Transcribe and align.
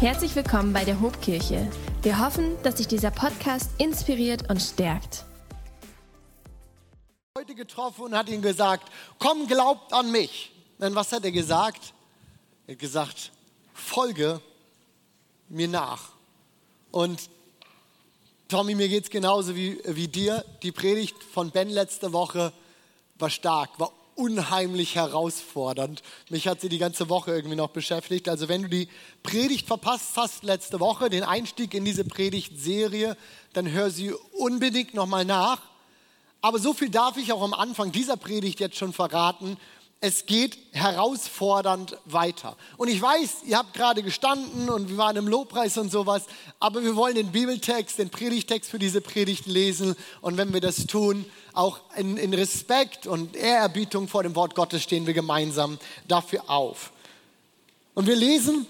Herzlich 0.00 0.34
willkommen 0.34 0.72
bei 0.72 0.84
der 0.84 1.00
Hobkirche. 1.00 1.70
Wir 2.02 2.18
hoffen, 2.18 2.60
dass 2.64 2.78
sich 2.78 2.88
dieser 2.88 3.12
Podcast 3.12 3.70
inspiriert 3.78 4.50
und 4.50 4.60
stärkt. 4.60 5.24
Heute 7.38 7.54
getroffen 7.54 8.02
und 8.02 8.14
hat 8.16 8.28
ihm 8.28 8.42
gesagt, 8.42 8.90
komm, 9.20 9.46
glaubt 9.46 9.92
an 9.92 10.10
mich. 10.10 10.50
Denn 10.80 10.96
was 10.96 11.12
hat 11.12 11.24
er 11.24 11.30
gesagt? 11.30 11.94
Er 12.66 12.74
hat 12.74 12.80
gesagt, 12.80 13.30
folge 13.72 14.40
mir 15.48 15.68
nach. 15.68 16.10
Und 16.90 17.30
Tommy, 18.48 18.74
mir 18.74 18.88
geht 18.88 19.04
es 19.04 19.10
genauso 19.10 19.54
wie, 19.54 19.80
wie 19.86 20.08
dir. 20.08 20.44
Die 20.62 20.72
Predigt 20.72 21.22
von 21.22 21.50
Ben 21.50 21.70
letzte 21.70 22.12
Woche 22.12 22.52
war 23.18 23.30
stark, 23.30 23.78
war 23.78 23.92
unheimlich 24.16 24.94
herausfordernd. 24.94 26.02
Mich 26.30 26.48
hat 26.48 26.60
sie 26.60 26.68
die 26.68 26.78
ganze 26.78 27.08
Woche 27.08 27.32
irgendwie 27.32 27.56
noch 27.56 27.70
beschäftigt. 27.70 28.28
Also 28.28 28.48
wenn 28.48 28.62
du 28.62 28.68
die 28.68 28.88
Predigt 29.22 29.66
verpasst 29.66 30.16
hast 30.16 30.44
letzte 30.44 30.80
Woche, 30.80 31.10
den 31.10 31.22
Einstieg 31.22 31.74
in 31.74 31.84
diese 31.84 32.04
Predigtserie, 32.04 33.16
dann 33.52 33.70
hör 33.70 33.90
sie 33.90 34.12
unbedingt 34.32 34.94
nochmal 34.94 35.24
nach. 35.24 35.60
Aber 36.40 36.58
so 36.58 36.74
viel 36.74 36.90
darf 36.90 37.16
ich 37.16 37.32
auch 37.32 37.42
am 37.42 37.54
Anfang 37.54 37.90
dieser 37.90 38.16
Predigt 38.16 38.60
jetzt 38.60 38.76
schon 38.76 38.92
verraten 38.92 39.56
es 40.00 40.26
geht 40.26 40.58
herausfordernd 40.72 41.96
weiter. 42.04 42.56
Und 42.76 42.88
ich 42.88 43.00
weiß, 43.00 43.44
ihr 43.46 43.56
habt 43.56 43.72
gerade 43.72 44.02
gestanden 44.02 44.68
und 44.68 44.90
wir 44.90 44.96
waren 44.98 45.16
im 45.16 45.26
Lobpreis 45.26 45.78
und 45.78 45.90
sowas, 45.90 46.24
aber 46.60 46.82
wir 46.82 46.94
wollen 46.94 47.14
den 47.14 47.32
Bibeltext, 47.32 47.98
den 47.98 48.10
Predigtext 48.10 48.70
für 48.70 48.78
diese 48.78 49.00
Predigt 49.00 49.46
lesen 49.46 49.96
und 50.20 50.36
wenn 50.36 50.52
wir 50.52 50.60
das 50.60 50.86
tun, 50.86 51.24
auch 51.54 51.80
in, 51.96 52.16
in 52.18 52.34
Respekt 52.34 53.06
und 53.06 53.34
Ehrerbietung 53.34 54.08
vor 54.08 54.22
dem 54.22 54.34
Wort 54.34 54.54
Gottes 54.54 54.82
stehen 54.82 55.06
wir 55.06 55.14
gemeinsam 55.14 55.78
dafür 56.06 56.50
auf. 56.50 56.92
Und 57.94 58.06
wir 58.06 58.16
lesen 58.16 58.66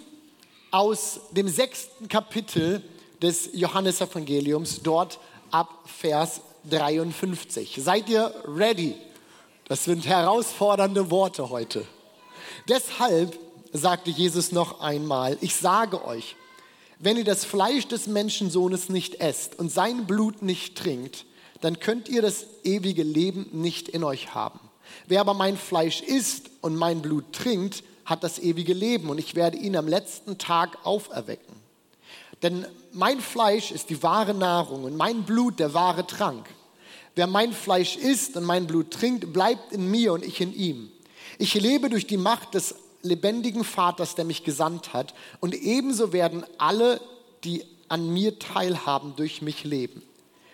aus 0.70 1.20
dem 1.32 1.48
sechsten 1.48 2.08
Kapitel 2.08 2.82
des 3.22 3.50
Johannesevangeliums, 3.54 4.82
dort 4.82 5.18
ab 5.50 5.70
Vers 5.86 6.42
53. 6.68 7.78
Seid 7.80 8.08
ihr 8.08 8.34
ready? 8.46 8.94
Das 9.66 9.84
sind 9.84 10.06
herausfordernde 10.06 11.10
Worte 11.10 11.48
heute. 11.48 11.86
Deshalb 12.68 13.38
sagte 13.72 14.10
Jesus 14.10 14.52
noch 14.52 14.80
einmal, 14.80 15.38
ich 15.40 15.56
sage 15.56 16.04
euch, 16.04 16.36
wenn 16.98 17.16
ihr 17.16 17.24
das 17.24 17.44
Fleisch 17.44 17.88
des 17.88 18.06
Menschensohnes 18.06 18.88
nicht 18.88 19.16
esst 19.16 19.58
und 19.58 19.70
sein 19.72 20.06
Blut 20.06 20.42
nicht 20.42 20.76
trinkt, 20.76 21.24
dann 21.60 21.80
könnt 21.80 22.08
ihr 22.08 22.22
das 22.22 22.46
ewige 22.62 23.02
Leben 23.02 23.48
nicht 23.52 23.88
in 23.88 24.04
euch 24.04 24.34
haben. 24.34 24.60
Wer 25.06 25.20
aber 25.20 25.34
mein 25.34 25.56
Fleisch 25.56 26.02
isst 26.02 26.50
und 26.60 26.76
mein 26.76 27.00
Blut 27.00 27.32
trinkt, 27.32 27.82
hat 28.04 28.22
das 28.22 28.38
ewige 28.38 28.74
Leben 28.74 29.08
und 29.08 29.18
ich 29.18 29.34
werde 29.34 29.56
ihn 29.56 29.76
am 29.76 29.88
letzten 29.88 30.36
Tag 30.36 30.78
auferwecken. 30.84 31.54
Denn 32.42 32.66
mein 32.92 33.20
Fleisch 33.20 33.70
ist 33.72 33.88
die 33.88 34.02
wahre 34.02 34.34
Nahrung 34.34 34.84
und 34.84 34.96
mein 34.96 35.22
Blut 35.22 35.58
der 35.58 35.72
wahre 35.72 36.06
Trank. 36.06 36.46
Wer 37.14 37.26
mein 37.26 37.52
Fleisch 37.52 37.96
isst 37.96 38.36
und 38.36 38.44
mein 38.44 38.66
Blut 38.66 38.90
trinkt, 38.90 39.32
bleibt 39.32 39.72
in 39.72 39.90
mir 39.90 40.12
und 40.12 40.24
ich 40.24 40.40
in 40.40 40.54
ihm. 40.54 40.90
Ich 41.38 41.54
lebe 41.54 41.88
durch 41.88 42.06
die 42.06 42.16
Macht 42.16 42.54
des 42.54 42.74
lebendigen 43.02 43.64
Vaters, 43.64 44.14
der 44.14 44.24
mich 44.24 44.44
gesandt 44.44 44.92
hat, 44.92 45.14
und 45.40 45.54
ebenso 45.54 46.12
werden 46.12 46.44
alle, 46.58 47.00
die 47.44 47.64
an 47.88 48.12
mir 48.12 48.38
teilhaben, 48.38 49.14
durch 49.16 49.42
mich 49.42 49.64
leben. 49.64 50.02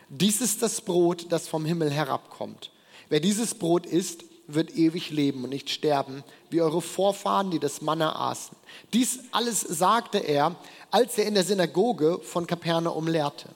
Dies 0.09 0.41
ist 0.41 0.63
das 0.63 0.81
Brot, 0.81 1.27
das 1.31 1.49
vom 1.49 1.65
Himmel 1.65 1.91
herabkommt. 1.91 2.71
Wer 3.09 3.21
dieses 3.21 3.55
Brot 3.55 3.87
isst, 3.87 4.25
wird 4.49 4.77
ewig 4.77 5.11
leben 5.11 5.45
und 5.45 5.51
nicht 5.51 5.71
sterben, 5.71 6.25
wie 6.51 6.61
eure 6.61 6.83
Vorfahren, 6.83 7.51
die 7.53 7.61
das 7.61 7.81
Manna 7.81 8.17
aßen. 8.17 8.57
Dies 8.93 9.21
alles 9.31 9.61
sagte 9.61 10.19
er, 10.19 10.57
als 10.91 11.17
er 11.19 11.27
in 11.27 11.35
der 11.35 11.45
Synagoge 11.45 12.19
von 12.19 12.47
Kapernaum 12.47 13.07
lehrte. 13.07 13.49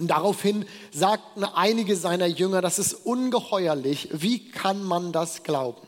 Und 0.00 0.08
daraufhin 0.08 0.64
sagten 0.90 1.44
einige 1.44 1.94
seiner 1.94 2.26
Jünger, 2.26 2.62
das 2.62 2.78
ist 2.78 2.94
ungeheuerlich, 2.94 4.08
wie 4.12 4.48
kann 4.48 4.82
man 4.82 5.12
das 5.12 5.42
glauben? 5.42 5.86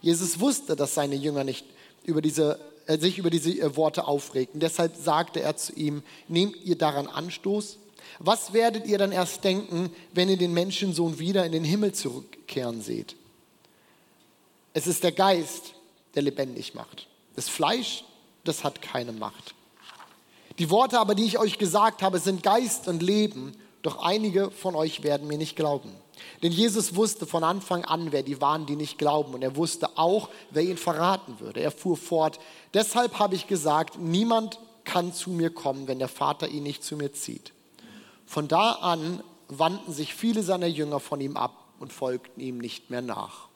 Jesus 0.00 0.38
wusste, 0.38 0.76
dass 0.76 0.94
seine 0.94 1.16
Jünger 1.16 1.42
nicht 1.42 1.66
über 2.04 2.22
diese, 2.22 2.60
äh, 2.86 2.98
sich 2.98 3.18
über 3.18 3.28
diese 3.28 3.50
äh, 3.50 3.74
Worte 3.74 4.06
aufregten. 4.06 4.60
Deshalb 4.60 4.94
sagte 4.94 5.40
er 5.40 5.56
zu 5.56 5.72
ihm, 5.72 6.04
nehmt 6.28 6.56
ihr 6.64 6.78
daran 6.78 7.08
Anstoß? 7.08 7.78
Was 8.20 8.52
werdet 8.52 8.86
ihr 8.86 8.98
dann 8.98 9.10
erst 9.10 9.42
denken, 9.42 9.90
wenn 10.12 10.28
ihr 10.28 10.38
den 10.38 10.54
Menschensohn 10.54 11.18
wieder 11.18 11.44
in 11.44 11.50
den 11.50 11.64
Himmel 11.64 11.92
zurückkehren 11.92 12.80
seht? 12.80 13.16
Es 14.72 14.86
ist 14.86 15.02
der 15.02 15.10
Geist, 15.12 15.74
der 16.14 16.22
lebendig 16.22 16.74
macht. 16.74 17.08
Das 17.34 17.48
Fleisch, 17.48 18.04
das 18.44 18.62
hat 18.62 18.80
keine 18.82 19.12
Macht. 19.12 19.55
Die 20.58 20.70
Worte 20.70 20.98
aber, 20.98 21.14
die 21.14 21.24
ich 21.24 21.38
euch 21.38 21.58
gesagt 21.58 22.02
habe, 22.02 22.18
sind 22.18 22.42
Geist 22.42 22.88
und 22.88 23.02
Leben, 23.02 23.52
doch 23.82 24.02
einige 24.02 24.50
von 24.50 24.74
euch 24.74 25.02
werden 25.02 25.28
mir 25.28 25.38
nicht 25.38 25.54
glauben. 25.54 25.92
Denn 26.42 26.50
Jesus 26.50 26.96
wusste 26.96 27.26
von 27.26 27.44
Anfang 27.44 27.84
an, 27.84 28.10
wer 28.10 28.22
die 28.22 28.40
waren, 28.40 28.66
die 28.66 28.76
nicht 28.76 28.98
glauben. 28.98 29.34
Und 29.34 29.42
er 29.42 29.56
wusste 29.56 29.98
auch, 29.98 30.30
wer 30.50 30.62
ihn 30.62 30.76
verraten 30.76 31.40
würde. 31.40 31.60
Er 31.60 31.70
fuhr 31.70 31.96
fort, 31.96 32.40
deshalb 32.74 33.18
habe 33.18 33.34
ich 33.34 33.46
gesagt, 33.46 33.98
niemand 33.98 34.58
kann 34.84 35.12
zu 35.12 35.30
mir 35.30 35.50
kommen, 35.50 35.88
wenn 35.88 35.98
der 35.98 36.08
Vater 36.08 36.48
ihn 36.48 36.62
nicht 36.62 36.84
zu 36.84 36.96
mir 36.96 37.12
zieht. 37.12 37.52
Von 38.24 38.48
da 38.48 38.72
an 38.72 39.22
wandten 39.48 39.92
sich 39.92 40.14
viele 40.14 40.42
seiner 40.42 40.66
Jünger 40.66 41.00
von 41.00 41.20
ihm 41.20 41.36
ab 41.36 41.64
und 41.78 41.92
folgten 41.92 42.40
ihm 42.40 42.58
nicht 42.58 42.90
mehr 42.90 43.02
nach. 43.02 43.48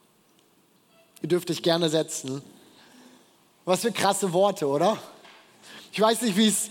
Ihr 1.22 1.28
dürft 1.28 1.50
euch 1.50 1.62
gerne 1.62 1.88
setzen. 1.88 2.42
Was 3.64 3.80
für 3.80 3.92
krasse 3.92 4.32
Worte, 4.32 4.66
oder? 4.66 4.96
Ich 5.92 6.00
weiß 6.00 6.22
nicht, 6.22 6.36
wie 6.36 6.46
es 6.46 6.70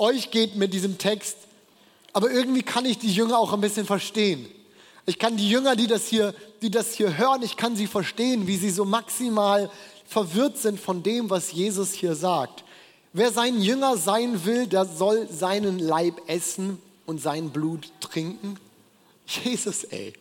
euch 0.00 0.30
geht 0.30 0.56
mit 0.56 0.72
diesem 0.72 0.98
Text, 0.98 1.36
aber 2.12 2.30
irgendwie 2.30 2.62
kann 2.62 2.84
ich 2.84 2.98
die 2.98 3.12
Jünger 3.12 3.38
auch 3.38 3.52
ein 3.52 3.60
bisschen 3.60 3.86
verstehen. 3.86 4.48
Ich 5.06 5.18
kann 5.18 5.36
die 5.36 5.48
Jünger, 5.48 5.76
die 5.76 5.86
das 5.86 6.06
hier, 6.06 6.34
die 6.60 6.70
das 6.70 6.94
hier 6.94 7.16
hören, 7.16 7.42
ich 7.42 7.56
kann 7.56 7.76
sie 7.76 7.86
verstehen, 7.86 8.46
wie 8.46 8.56
sie 8.56 8.70
so 8.70 8.84
maximal 8.84 9.70
verwirrt 10.06 10.58
sind 10.58 10.80
von 10.80 11.02
dem, 11.02 11.30
was 11.30 11.52
Jesus 11.52 11.92
hier 11.92 12.14
sagt. 12.14 12.64
Wer 13.12 13.32
sein 13.32 13.60
Jünger 13.60 13.96
sein 13.96 14.44
will, 14.44 14.66
der 14.66 14.84
soll 14.84 15.28
seinen 15.30 15.78
Leib 15.78 16.20
essen 16.26 16.80
und 17.06 17.20
sein 17.20 17.50
Blut 17.50 17.90
trinken. 18.00 18.58
Jesus, 19.26 19.84
ey. 19.84 20.12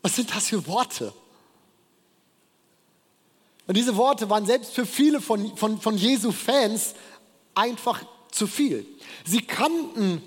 Was 0.00 0.16
sind 0.16 0.34
das 0.34 0.48
für 0.48 0.66
Worte? 0.66 1.12
Und 3.66 3.76
diese 3.76 3.96
Worte 3.96 4.28
waren 4.28 4.46
selbst 4.46 4.74
für 4.74 4.86
viele 4.86 5.20
von, 5.20 5.56
von, 5.56 5.80
von 5.80 5.96
Jesu 5.96 6.32
Fans 6.32 6.94
einfach 7.54 8.04
zu 8.32 8.48
viel. 8.48 8.84
Sie 9.24 9.42
kannten 9.42 10.22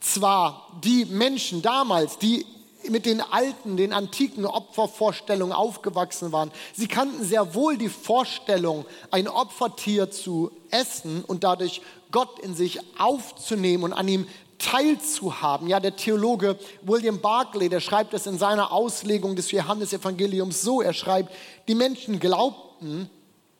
zwar 0.00 0.68
die 0.82 1.04
Menschen 1.04 1.62
damals, 1.62 2.18
die 2.18 2.44
mit 2.90 3.06
den 3.06 3.20
alten, 3.20 3.76
den 3.76 3.92
antiken 3.92 4.44
Opfervorstellungen 4.44 5.54
aufgewachsen 5.54 6.32
waren. 6.32 6.50
Sie 6.74 6.86
kannten 6.86 7.24
sehr 7.24 7.54
wohl 7.54 7.78
die 7.78 7.88
Vorstellung, 7.88 8.84
ein 9.10 9.28
Opfertier 9.28 10.10
zu 10.10 10.50
essen 10.70 11.24
und 11.26 11.44
dadurch 11.44 11.80
Gott 12.10 12.38
in 12.40 12.54
sich 12.54 12.80
aufzunehmen 12.98 13.84
und 13.84 13.92
an 13.92 14.08
ihm 14.08 14.26
teilzuhaben. 14.58 15.68
Ja, 15.68 15.80
der 15.80 15.96
Theologe 15.96 16.58
William 16.82 17.20
Barclay, 17.20 17.68
der 17.68 17.80
schreibt 17.80 18.14
es 18.14 18.26
in 18.26 18.38
seiner 18.38 18.72
Auslegung 18.72 19.36
des 19.36 19.50
Johannesevangeliums 19.50 20.62
so. 20.62 20.82
Er 20.82 20.92
schreibt, 20.92 21.34
die 21.68 21.74
Menschen 21.74 22.20
glaubten, 22.20 23.10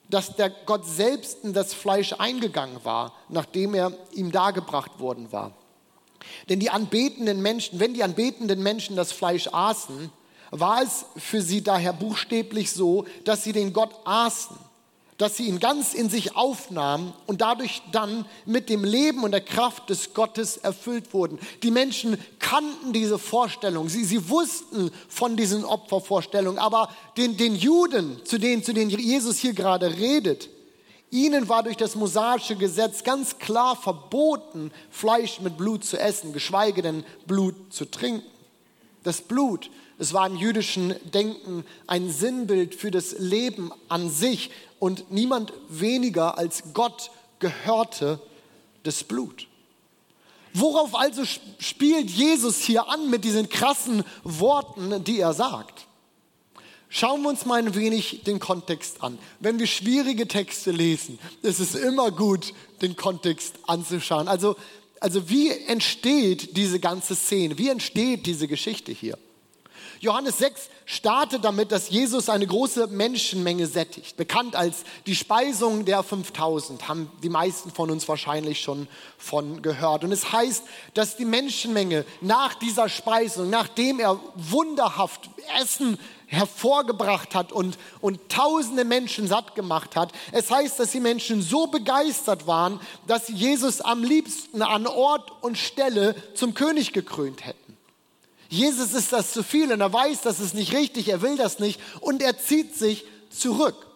dass 0.08 0.36
der 0.36 0.50
Gott 0.50 0.86
selbst 0.86 1.44
in 1.44 1.52
das 1.52 1.74
Fleisch 1.74 2.14
eingegangen 2.18 2.84
war, 2.84 3.14
nachdem 3.28 3.74
er 3.74 3.92
ihm 4.12 4.32
dargebracht 4.32 4.98
worden 5.00 5.32
war. 5.32 5.52
Denn 6.48 6.60
die 6.60 6.70
anbetenden 6.70 7.42
Menschen, 7.42 7.80
wenn 7.80 7.94
die 7.94 8.02
anbetenden 8.02 8.62
Menschen 8.62 8.96
das 8.96 9.12
Fleisch 9.12 9.48
aßen, 9.52 10.10
war 10.50 10.82
es 10.82 11.06
für 11.16 11.42
sie 11.42 11.62
daher 11.62 11.92
buchstäblich 11.92 12.72
so, 12.72 13.04
dass 13.24 13.44
sie 13.44 13.52
den 13.52 13.72
Gott 13.72 13.94
aßen 14.04 14.56
dass 15.24 15.38
sie 15.38 15.48
ihn 15.48 15.58
ganz 15.58 15.94
in 15.94 16.10
sich 16.10 16.36
aufnahmen 16.36 17.14
und 17.26 17.40
dadurch 17.40 17.80
dann 17.92 18.26
mit 18.44 18.68
dem 18.68 18.84
Leben 18.84 19.24
und 19.24 19.32
der 19.32 19.40
Kraft 19.40 19.88
des 19.88 20.12
Gottes 20.12 20.58
erfüllt 20.58 21.14
wurden. 21.14 21.38
Die 21.62 21.70
Menschen 21.70 22.18
kannten 22.38 22.92
diese 22.92 23.18
Vorstellung, 23.18 23.88
sie, 23.88 24.04
sie 24.04 24.28
wussten 24.28 24.90
von 25.08 25.34
diesen 25.34 25.64
Opfervorstellungen, 25.64 26.58
aber 26.58 26.90
den, 27.16 27.38
den 27.38 27.56
Juden, 27.56 28.20
zu 28.26 28.36
denen, 28.36 28.62
zu 28.62 28.74
denen 28.74 28.90
Jesus 28.90 29.38
hier 29.38 29.54
gerade 29.54 29.96
redet, 29.96 30.50
ihnen 31.10 31.48
war 31.48 31.62
durch 31.62 31.78
das 31.78 31.94
mosaische 31.94 32.56
Gesetz 32.56 33.02
ganz 33.02 33.38
klar 33.38 33.76
verboten, 33.76 34.72
Fleisch 34.90 35.40
mit 35.40 35.56
Blut 35.56 35.86
zu 35.86 35.98
essen, 35.98 36.34
geschweige 36.34 36.82
denn 36.82 37.02
Blut 37.26 37.54
zu 37.70 37.86
trinken. 37.86 38.33
Das 39.04 39.20
Blut 39.20 39.70
es 39.98 40.12
war 40.12 40.26
im 40.26 40.36
jüdischen 40.36 40.94
Denken 41.12 41.64
ein 41.86 42.10
Sinnbild 42.10 42.74
für 42.74 42.90
das 42.90 43.16
Leben 43.18 43.70
an 43.88 44.10
sich 44.10 44.50
und 44.80 45.10
niemand 45.10 45.52
weniger 45.68 46.36
als 46.36 46.64
Gott 46.72 47.10
gehörte 47.38 48.20
das 48.82 49.04
Blut. 49.04 49.46
Worauf 50.52 50.94
also 50.94 51.22
spielt 51.58 52.10
Jesus 52.10 52.58
hier 52.58 52.88
an 52.88 53.10
mit 53.10 53.24
diesen 53.24 53.48
krassen 53.48 54.04
Worten, 54.24 55.02
die 55.04 55.20
er 55.20 55.32
sagt? 55.32 55.86
Schauen 56.88 57.22
wir 57.22 57.28
uns 57.28 57.44
mal 57.44 57.58
ein 57.58 57.74
wenig 57.74 58.22
den 58.24 58.38
Kontext 58.38 59.02
an. 59.02 59.18
Wenn 59.40 59.58
wir 59.58 59.66
schwierige 59.66 60.28
Texte 60.28 60.70
lesen, 60.70 61.18
ist 61.42 61.58
es 61.58 61.74
immer 61.74 62.12
gut, 62.12 62.54
den 62.82 62.94
Kontext 62.94 63.56
anzuschauen. 63.66 64.28
Also, 64.28 64.54
also 65.04 65.28
wie 65.28 65.50
entsteht 65.50 66.56
diese 66.56 66.80
ganze 66.80 67.14
Szene? 67.14 67.58
Wie 67.58 67.68
entsteht 67.68 68.24
diese 68.24 68.48
Geschichte 68.48 68.90
hier? 68.90 69.18
Johannes 70.00 70.38
6 70.38 70.70
startet 70.86 71.44
damit, 71.44 71.72
dass 71.72 71.90
Jesus 71.90 72.30
eine 72.30 72.46
große 72.46 72.86
Menschenmenge 72.86 73.66
sättigt. 73.66 74.16
Bekannt 74.16 74.56
als 74.56 74.84
die 75.04 75.14
Speisung 75.14 75.84
der 75.84 76.02
5000, 76.02 76.88
haben 76.88 77.10
die 77.22 77.28
meisten 77.28 77.70
von 77.70 77.90
uns 77.90 78.08
wahrscheinlich 78.08 78.62
schon 78.62 78.88
von 79.18 79.60
gehört. 79.60 80.04
Und 80.04 80.12
es 80.12 80.32
heißt, 80.32 80.62
dass 80.94 81.18
die 81.18 81.26
Menschenmenge 81.26 82.06
nach 82.22 82.54
dieser 82.54 82.88
Speisung, 82.88 83.50
nachdem 83.50 84.00
er 84.00 84.18
wunderhaft 84.36 85.28
Essen 85.60 85.98
hervorgebracht 86.34 87.34
hat 87.34 87.52
und, 87.52 87.78
und 88.00 88.28
tausende 88.28 88.84
Menschen 88.84 89.26
satt 89.26 89.54
gemacht 89.54 89.96
hat. 89.96 90.12
Es 90.32 90.50
heißt, 90.50 90.78
dass 90.78 90.90
die 90.90 91.00
Menschen 91.00 91.40
so 91.40 91.66
begeistert 91.66 92.46
waren, 92.46 92.80
dass 93.06 93.28
sie 93.28 93.34
Jesus 93.34 93.80
am 93.80 94.02
liebsten 94.02 94.62
an 94.62 94.86
Ort 94.86 95.30
und 95.42 95.56
Stelle 95.56 96.14
zum 96.34 96.54
König 96.54 96.92
gekrönt 96.92 97.46
hätten. 97.46 97.76
Jesus 98.48 98.92
ist 98.92 99.12
das 99.12 99.32
zu 99.32 99.42
viel 99.42 99.72
und 99.72 99.80
er 99.80 99.92
weiß, 99.92 100.20
das 100.20 100.40
ist 100.40 100.54
nicht 100.54 100.72
richtig, 100.72 101.08
er 101.08 101.22
will 101.22 101.36
das 101.36 101.58
nicht 101.58 101.80
und 102.00 102.22
er 102.22 102.38
zieht 102.38 102.76
sich 102.76 103.04
zurück. 103.30 103.86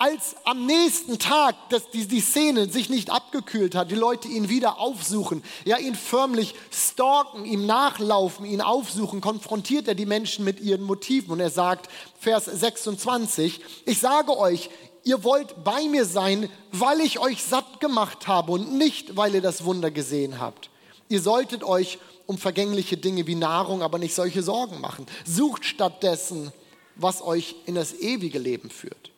Als 0.00 0.36
am 0.44 0.64
nächsten 0.64 1.18
Tag 1.18 1.56
dass 1.70 1.90
die, 1.90 2.06
die 2.06 2.20
Szene 2.20 2.70
sich 2.70 2.88
nicht 2.88 3.10
abgekühlt 3.10 3.74
hat, 3.74 3.90
die 3.90 3.96
Leute 3.96 4.28
ihn 4.28 4.48
wieder 4.48 4.78
aufsuchen, 4.78 5.42
ja 5.64 5.76
ihn 5.76 5.96
förmlich 5.96 6.54
stalken, 6.70 7.44
ihm 7.44 7.66
nachlaufen, 7.66 8.46
ihn 8.46 8.60
aufsuchen, 8.60 9.20
konfrontiert 9.20 9.88
er 9.88 9.96
die 9.96 10.06
Menschen 10.06 10.44
mit 10.44 10.60
ihren 10.60 10.84
Motiven 10.84 11.32
und 11.32 11.40
er 11.40 11.50
sagt, 11.50 11.90
Vers 12.20 12.44
26, 12.44 13.60
ich 13.86 13.98
sage 13.98 14.38
euch, 14.38 14.70
ihr 15.02 15.24
wollt 15.24 15.64
bei 15.64 15.88
mir 15.88 16.04
sein, 16.04 16.48
weil 16.70 17.00
ich 17.00 17.18
euch 17.18 17.42
satt 17.42 17.80
gemacht 17.80 18.28
habe 18.28 18.52
und 18.52 18.78
nicht, 18.78 19.16
weil 19.16 19.34
ihr 19.34 19.42
das 19.42 19.64
Wunder 19.64 19.90
gesehen 19.90 20.38
habt. 20.38 20.70
Ihr 21.08 21.20
solltet 21.20 21.64
euch 21.64 21.98
um 22.26 22.38
vergängliche 22.38 22.98
Dinge 22.98 23.26
wie 23.26 23.34
Nahrung, 23.34 23.82
aber 23.82 23.98
nicht 23.98 24.14
solche 24.14 24.44
Sorgen 24.44 24.80
machen. 24.80 25.06
Sucht 25.24 25.64
stattdessen, 25.64 26.52
was 26.94 27.20
euch 27.20 27.56
in 27.66 27.74
das 27.74 27.94
ewige 27.94 28.38
Leben 28.38 28.70
führt. 28.70 29.10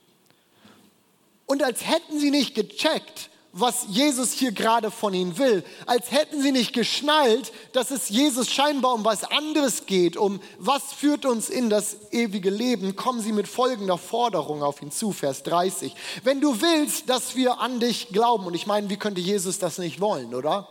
Und 1.50 1.64
als 1.64 1.84
hätten 1.84 2.20
sie 2.20 2.30
nicht 2.30 2.54
gecheckt, 2.54 3.28
was 3.52 3.86
Jesus 3.88 4.30
hier 4.30 4.52
gerade 4.52 4.92
von 4.92 5.12
ihnen 5.12 5.36
will, 5.36 5.64
als 5.84 6.12
hätten 6.12 6.40
sie 6.40 6.52
nicht 6.52 6.72
geschnallt, 6.72 7.50
dass 7.72 7.90
es 7.90 8.08
Jesus 8.08 8.52
scheinbar 8.52 8.94
um 8.94 9.04
was 9.04 9.24
anderes 9.24 9.86
geht, 9.86 10.16
um 10.16 10.40
was 10.60 10.92
führt 10.92 11.26
uns 11.26 11.50
in 11.50 11.68
das 11.68 12.12
ewige 12.12 12.50
Leben, 12.50 12.94
kommen 12.94 13.20
sie 13.20 13.32
mit 13.32 13.48
folgender 13.48 13.98
Forderung 13.98 14.62
auf 14.62 14.80
ihn 14.80 14.92
zu, 14.92 15.10
Vers 15.10 15.42
30. 15.42 15.92
Wenn 16.22 16.40
du 16.40 16.60
willst, 16.60 17.10
dass 17.10 17.34
wir 17.34 17.58
an 17.58 17.80
dich 17.80 18.10
glauben, 18.10 18.46
und 18.46 18.54
ich 18.54 18.68
meine, 18.68 18.88
wie 18.88 18.96
könnte 18.96 19.20
Jesus 19.20 19.58
das 19.58 19.78
nicht 19.78 20.00
wollen, 20.00 20.36
oder? 20.36 20.68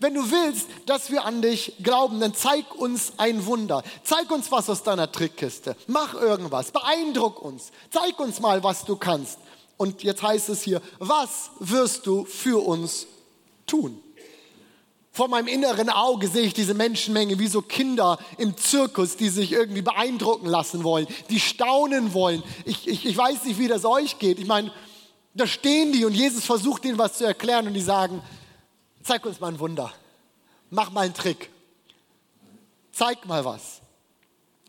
wenn 0.00 0.14
du 0.14 0.30
willst, 0.30 0.68
dass 0.86 1.10
wir 1.10 1.24
an 1.24 1.42
dich 1.42 1.74
glauben, 1.82 2.20
dann 2.20 2.34
zeig 2.34 2.74
uns 2.74 3.12
ein 3.18 3.46
Wunder. 3.46 3.82
Zeig 4.02 4.30
uns 4.30 4.50
was 4.50 4.68
aus 4.68 4.82
deiner 4.82 5.10
Trickkiste. 5.10 5.76
Mach 5.86 6.14
irgendwas. 6.14 6.72
Beeindruck 6.72 7.40
uns. 7.40 7.70
Zeig 7.90 8.18
uns 8.18 8.40
mal, 8.40 8.64
was 8.64 8.84
du 8.84 8.96
kannst. 8.96 9.38
Und 9.82 10.02
jetzt 10.02 10.22
heißt 10.22 10.48
es 10.48 10.62
hier, 10.62 10.80
was 10.98 11.50
wirst 11.58 12.06
du 12.06 12.24
für 12.24 12.64
uns 12.64 13.06
tun? 13.66 14.00
Vor 15.10 15.28
meinem 15.28 15.48
inneren 15.48 15.90
Auge 15.90 16.28
sehe 16.28 16.44
ich 16.44 16.54
diese 16.54 16.72
Menschenmenge 16.72 17.38
wie 17.38 17.48
so 17.48 17.60
Kinder 17.60 18.18
im 18.38 18.56
Zirkus, 18.56 19.16
die 19.16 19.28
sich 19.28 19.52
irgendwie 19.52 19.82
beeindrucken 19.82 20.46
lassen 20.46 20.84
wollen, 20.84 21.06
die 21.30 21.40
staunen 21.40 22.14
wollen. 22.14 22.42
Ich, 22.64 22.88
ich, 22.88 23.04
ich 23.04 23.16
weiß 23.16 23.44
nicht, 23.44 23.58
wie 23.58 23.68
das 23.68 23.84
euch 23.84 24.18
geht. 24.18 24.38
Ich 24.38 24.46
meine, 24.46 24.72
da 25.34 25.46
stehen 25.46 25.92
die 25.92 26.04
und 26.04 26.14
Jesus 26.14 26.44
versucht 26.44 26.84
ihnen 26.84 26.98
was 26.98 27.18
zu 27.18 27.24
erklären 27.24 27.66
und 27.66 27.74
die 27.74 27.82
sagen, 27.82 28.22
Zeig 29.02 29.26
uns 29.26 29.40
mal 29.40 29.48
ein 29.48 29.58
Wunder. 29.58 29.92
Mach 30.70 30.90
mal 30.90 31.02
einen 31.02 31.14
Trick. 31.14 31.50
Zeig 32.92 33.26
mal 33.26 33.44
was. 33.44 33.80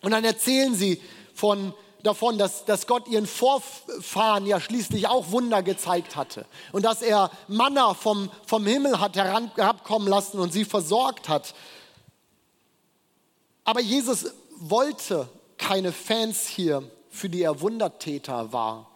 Und 0.01 0.12
dann 0.12 0.24
erzählen 0.24 0.74
sie 0.74 1.00
von, 1.33 1.74
davon, 2.03 2.38
dass, 2.38 2.65
dass 2.65 2.85
Gott 2.85 3.07
ihren 3.07 3.25
Vorfahren 3.25 4.45
ja 4.45 4.59
schließlich 4.59 5.07
auch 5.07 5.31
Wunder 5.31 5.63
gezeigt 5.63 6.15
hatte. 6.15 6.45
Und 6.71 6.83
dass 6.83 7.01
er 7.01 7.31
Manna 7.47 7.94
vom, 7.94 8.29
vom 8.45 8.65
Himmel 8.65 9.00
hat 9.00 9.15
herabkommen 9.15 10.07
lassen 10.07 10.39
und 10.39 10.51
sie 10.53 10.65
versorgt 10.65 11.29
hat. 11.29 11.55
Aber 13.63 13.79
Jesus 13.79 14.33
wollte 14.57 15.29
keine 15.57 15.94
Fans 15.94 16.45
hier, 16.45 16.83
für 17.09 17.29
die 17.29 17.41
er 17.41 17.61
Wundertäter 17.61 18.51
war. 18.51 18.89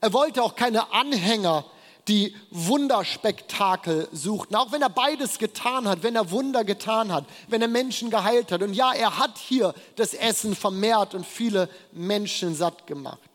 Er 0.00 0.12
wollte 0.12 0.42
auch 0.42 0.56
keine 0.56 0.92
Anhänger, 0.92 1.64
die 2.08 2.34
Wunderspektakel 2.50 4.08
suchten. 4.12 4.56
Auch 4.56 4.72
wenn 4.72 4.82
er 4.82 4.88
beides 4.88 5.38
getan 5.38 5.86
hat, 5.86 6.02
wenn 6.02 6.16
er 6.16 6.30
Wunder 6.30 6.64
getan 6.64 7.12
hat, 7.12 7.24
wenn 7.48 7.62
er 7.62 7.68
Menschen 7.68 8.10
geheilt 8.10 8.50
hat. 8.50 8.62
Und 8.62 8.74
ja, 8.74 8.92
er 8.92 9.18
hat 9.18 9.38
hier 9.38 9.74
das 9.96 10.14
Essen 10.14 10.56
vermehrt 10.56 11.14
und 11.14 11.26
viele 11.26 11.68
Menschen 11.92 12.54
satt 12.54 12.86
gemacht. 12.86 13.28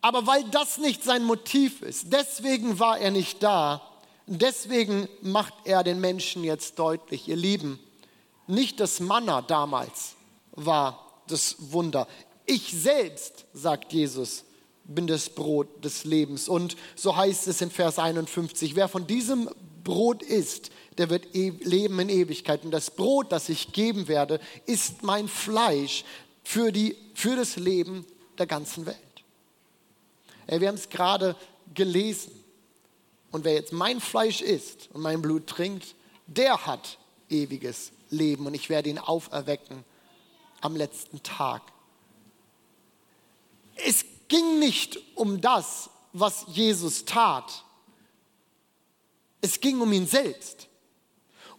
Aber 0.00 0.26
weil 0.26 0.44
das 0.44 0.78
nicht 0.78 1.04
sein 1.04 1.24
Motiv 1.24 1.82
ist, 1.82 2.12
deswegen 2.12 2.78
war 2.78 2.98
er 2.98 3.10
nicht 3.10 3.42
da, 3.42 3.82
deswegen 4.26 5.08
macht 5.22 5.54
er 5.64 5.82
den 5.82 6.00
Menschen 6.00 6.44
jetzt 6.44 6.78
deutlich, 6.78 7.28
ihr 7.28 7.36
Lieben, 7.36 7.80
nicht 8.46 8.80
das 8.80 9.00
Manna 9.00 9.42
damals 9.42 10.14
war 10.52 11.04
das 11.26 11.56
Wunder. 11.58 12.06
Ich 12.46 12.72
selbst, 12.72 13.44
sagt 13.52 13.92
Jesus, 13.92 14.44
bin 14.88 15.06
das 15.06 15.30
Brot 15.30 15.84
des 15.84 16.04
Lebens. 16.04 16.48
Und 16.48 16.76
so 16.96 17.14
heißt 17.14 17.46
es 17.46 17.60
in 17.60 17.70
Vers 17.70 17.98
51, 17.98 18.74
wer 18.74 18.88
von 18.88 19.06
diesem 19.06 19.48
Brot 19.84 20.22
isst, 20.22 20.70
der 20.96 21.10
wird 21.10 21.34
e 21.34 21.50
leben 21.60 22.00
in 22.00 22.08
Ewigkeit. 22.08 22.64
Und 22.64 22.72
das 22.72 22.90
Brot, 22.90 23.30
das 23.30 23.48
ich 23.48 23.72
geben 23.72 24.08
werde, 24.08 24.40
ist 24.66 25.02
mein 25.02 25.28
Fleisch 25.28 26.04
für, 26.42 26.72
die, 26.72 26.96
für 27.14 27.36
das 27.36 27.56
Leben 27.56 28.04
der 28.38 28.46
ganzen 28.46 28.86
Welt. 28.86 28.96
Ey, 30.46 30.60
wir 30.60 30.68
haben 30.68 30.74
es 30.74 30.88
gerade 30.88 31.36
gelesen. 31.74 32.32
Und 33.30 33.44
wer 33.44 33.52
jetzt 33.52 33.72
mein 33.72 34.00
Fleisch 34.00 34.40
isst 34.40 34.88
und 34.94 35.02
mein 35.02 35.20
Blut 35.20 35.46
trinkt, 35.46 35.94
der 36.26 36.66
hat 36.66 36.98
ewiges 37.28 37.92
Leben. 38.08 38.46
Und 38.46 38.54
ich 38.54 38.70
werde 38.70 38.88
ihn 38.88 38.98
auferwecken 38.98 39.84
am 40.62 40.74
letzten 40.74 41.22
Tag. 41.22 41.62
Es 43.76 44.04
ging 44.28 44.58
nicht 44.58 44.98
um 45.14 45.40
das, 45.40 45.90
was 46.12 46.44
Jesus 46.48 47.04
tat. 47.04 47.64
Es 49.40 49.60
ging 49.60 49.80
um 49.80 49.92
ihn 49.92 50.06
selbst. 50.06 50.68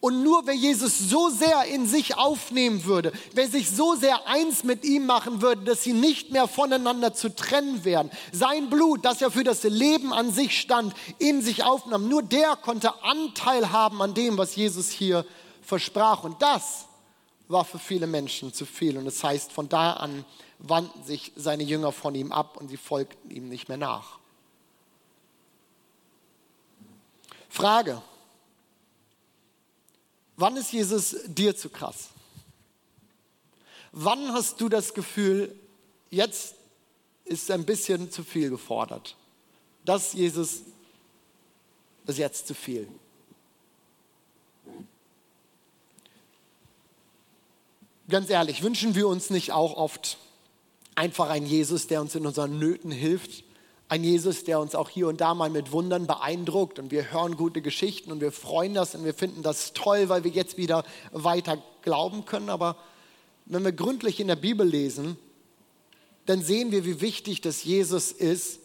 Und 0.01 0.23
nur 0.23 0.47
wer 0.47 0.53
Jesus 0.53 0.97
so 0.97 1.29
sehr 1.29 1.65
in 1.65 1.85
sich 1.85 2.15
aufnehmen 2.15 2.85
würde, 2.85 3.11
wer 3.33 3.49
sich 3.49 3.69
so 3.69 3.95
sehr 3.95 4.27
eins 4.27 4.63
mit 4.63 4.85
ihm 4.85 5.05
machen 5.05 5.41
würde, 5.41 5.65
dass 5.65 5.83
sie 5.83 5.91
nicht 5.91 6.31
mehr 6.31 6.47
voneinander 6.47 7.13
zu 7.13 7.35
trennen 7.35 7.83
wären, 7.83 8.09
sein 8.31 8.69
Blut, 8.69 9.03
das 9.03 9.19
ja 9.19 9.29
für 9.29 9.43
das 9.43 9.63
Leben 9.63 10.13
an 10.13 10.31
sich 10.31 10.57
stand, 10.57 10.93
in 11.17 11.41
sich 11.41 11.63
aufnahm, 11.63 12.07
nur 12.07 12.23
der 12.23 12.55
konnte 12.55 13.03
Anteil 13.03 13.73
haben 13.73 14.01
an 14.01 14.13
dem, 14.13 14.37
was 14.37 14.55
Jesus 14.55 14.89
hier 14.89 15.25
versprach. 15.61 16.23
Und 16.23 16.41
das 16.41 16.85
war 17.49 17.65
für 17.65 17.79
viele 17.79 18.07
Menschen 18.07 18.53
zu 18.53 18.65
viel. 18.65 18.97
Und 18.97 19.07
es 19.07 19.15
das 19.15 19.23
heißt, 19.25 19.51
von 19.51 19.67
da 19.67 19.93
an 19.93 20.23
wandten 20.59 21.03
sich 21.03 21.33
seine 21.35 21.63
Jünger 21.63 21.91
von 21.91 22.15
ihm 22.15 22.31
ab 22.31 22.55
und 22.57 22.69
sie 22.69 22.77
folgten 22.77 23.29
ihm 23.31 23.49
nicht 23.49 23.67
mehr 23.67 23.77
nach. 23.77 24.19
Frage. 27.49 28.01
Wann 30.37 30.55
ist 30.55 30.71
Jesus 30.71 31.17
dir 31.25 31.57
zu 31.57 31.69
krass? 31.69 32.09
Wann 33.91 34.31
hast 34.31 34.61
du 34.61 34.69
das 34.69 34.93
Gefühl, 34.93 35.53
jetzt 36.11 36.55
ist 37.25 37.49
ein 37.51 37.65
bisschen 37.65 38.11
zu 38.11 38.23
viel 38.23 38.49
gefordert? 38.49 39.17
Das 39.83 40.13
Jesus 40.13 40.61
ist 42.05 42.17
jetzt 42.19 42.47
zu 42.47 42.53
viel. 42.53 42.87
Ganz 48.09 48.31
ehrlich, 48.31 48.63
wünschen 48.63 48.95
wir 48.95 49.07
uns 49.07 49.29
nicht 49.29 49.51
auch 49.51 49.77
oft 49.77 50.17
einfach 50.95 51.29
ein 51.29 51.45
Jesus, 51.45 51.85
der 51.85 52.01
uns 52.01 52.15
in 52.15 52.25
unseren 52.25 52.57
Nöten 52.57 52.89
hilft. 52.89 53.43
Ein 53.87 54.03
Jesus, 54.03 54.43
der 54.45 54.59
uns 54.59 54.73
auch 54.73 54.89
hier 54.89 55.07
und 55.07 55.21
da 55.21 55.35
mal 55.35 55.51
mit 55.51 55.71
Wundern 55.71 56.07
beeindruckt 56.07 56.79
und 56.79 56.89
wir 56.89 57.11
hören 57.11 57.37
gute 57.37 57.61
Geschichten 57.61 58.11
und 58.11 58.19
wir 58.19 58.31
freuen 58.31 58.73
das 58.73 58.95
und 58.95 59.05
wir 59.05 59.13
finden 59.13 59.43
das 59.43 59.73
toll, 59.73 60.09
weil 60.09 60.23
wir 60.23 60.31
jetzt 60.31 60.57
wieder 60.57 60.85
weiter 61.11 61.61
glauben 61.83 62.25
können. 62.25 62.49
Aber 62.49 62.77
wenn 63.45 63.63
wir 63.63 63.73
gründlich 63.73 64.19
in 64.19 64.27
der 64.27 64.35
Bibel 64.35 64.67
lesen, 64.67 65.15
dann 66.25 66.41
sehen 66.41 66.71
wir, 66.71 66.85
wie 66.85 67.01
wichtig 67.01 67.41
das 67.41 67.63
Jesus 67.63 68.11
ist, 68.11 68.59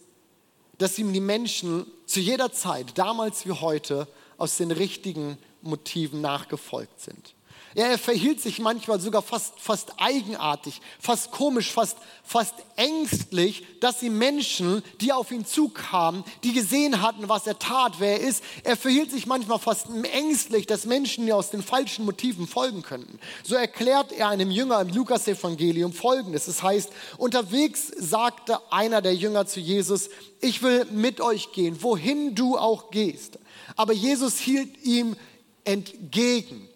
dass 0.79 0.97
ihm 0.97 1.13
die 1.13 1.19
Menschen 1.19 1.85
zu 2.07 2.19
jeder 2.19 2.51
Zeit, 2.51 2.97
damals 2.97 3.45
wie 3.45 3.51
heute, 3.51 4.07
aus 4.37 4.57
den 4.57 4.71
richtigen 4.71 5.37
Motiven 5.61 6.19
nachgefolgt 6.21 6.99
sind. 6.99 7.34
Ja, 7.75 7.87
er 7.87 7.97
verhielt 7.97 8.39
sich 8.39 8.59
manchmal 8.59 9.01
sogar 9.01 9.21
fast, 9.21 9.59
fast 9.59 9.91
eigenartig, 9.97 10.79
fast 10.97 11.31
komisch, 11.31 11.69
fast, 11.69 11.97
fast 12.23 12.53
ängstlich, 12.77 13.65
dass 13.81 13.99
die 13.99 14.09
Menschen, 14.09 14.81
die 15.01 15.11
auf 15.11 15.29
ihn 15.29 15.45
zukamen, 15.45 16.23
die 16.45 16.53
gesehen 16.53 17.01
hatten, 17.01 17.27
was 17.27 17.45
er 17.47 17.59
tat, 17.59 17.99
wer 17.99 18.21
er 18.21 18.25
ist, 18.25 18.41
er 18.63 18.77
verhielt 18.77 19.11
sich 19.11 19.25
manchmal 19.25 19.59
fast 19.59 19.87
ängstlich, 20.13 20.67
dass 20.67 20.85
Menschen 20.85 21.27
ihr 21.27 21.35
aus 21.35 21.49
den 21.49 21.61
falschen 21.61 22.05
Motiven 22.05 22.47
folgen 22.47 22.81
könnten. 22.81 23.19
So 23.43 23.55
erklärt 23.55 24.13
er 24.13 24.29
einem 24.29 24.51
Jünger 24.51 24.79
im 24.79 24.87
Lukas-Evangelium 24.87 25.91
folgendes. 25.91 26.47
Es 26.47 26.63
heißt, 26.63 26.89
unterwegs 27.17 27.91
sagte 27.97 28.57
einer 28.71 29.01
der 29.01 29.15
Jünger 29.15 29.47
zu 29.47 29.59
Jesus, 29.59 30.09
ich 30.39 30.63
will 30.63 30.85
mit 30.91 31.19
euch 31.19 31.51
gehen, 31.51 31.83
wohin 31.83 32.35
du 32.35 32.57
auch 32.57 32.89
gehst. 32.89 33.37
Aber 33.75 33.91
Jesus 33.91 34.39
hielt 34.39 34.81
ihm 34.85 35.17
entgegen. 35.65 36.69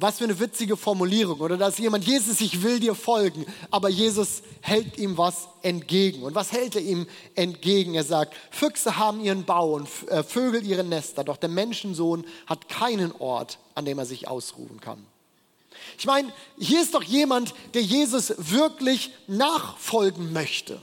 Was 0.00 0.18
für 0.18 0.24
eine 0.24 0.38
witzige 0.38 0.76
Formulierung. 0.76 1.40
Oder 1.40 1.56
dass 1.56 1.78
jemand, 1.78 2.06
Jesus, 2.06 2.40
ich 2.40 2.62
will 2.62 2.78
dir 2.78 2.94
folgen, 2.94 3.44
aber 3.70 3.88
Jesus 3.88 4.42
hält 4.60 4.96
ihm 4.96 5.18
was 5.18 5.48
entgegen. 5.62 6.22
Und 6.22 6.36
was 6.36 6.52
hält 6.52 6.76
er 6.76 6.82
ihm 6.82 7.06
entgegen? 7.34 7.94
Er 7.94 8.04
sagt, 8.04 8.34
Füchse 8.50 8.96
haben 8.96 9.20
ihren 9.20 9.44
Bau 9.44 9.74
und 9.74 9.88
äh, 10.08 10.22
Vögel 10.22 10.64
ihre 10.64 10.84
Nester, 10.84 11.24
doch 11.24 11.36
der 11.36 11.48
Menschensohn 11.48 12.24
hat 12.46 12.68
keinen 12.68 13.10
Ort, 13.18 13.58
an 13.74 13.86
dem 13.86 13.98
er 13.98 14.06
sich 14.06 14.28
ausruhen 14.28 14.80
kann. 14.80 15.04
Ich 15.98 16.06
meine, 16.06 16.32
hier 16.58 16.80
ist 16.80 16.94
doch 16.94 17.02
jemand, 17.02 17.54
der 17.74 17.82
Jesus 17.82 18.34
wirklich 18.38 19.10
nachfolgen 19.26 20.32
möchte. 20.32 20.80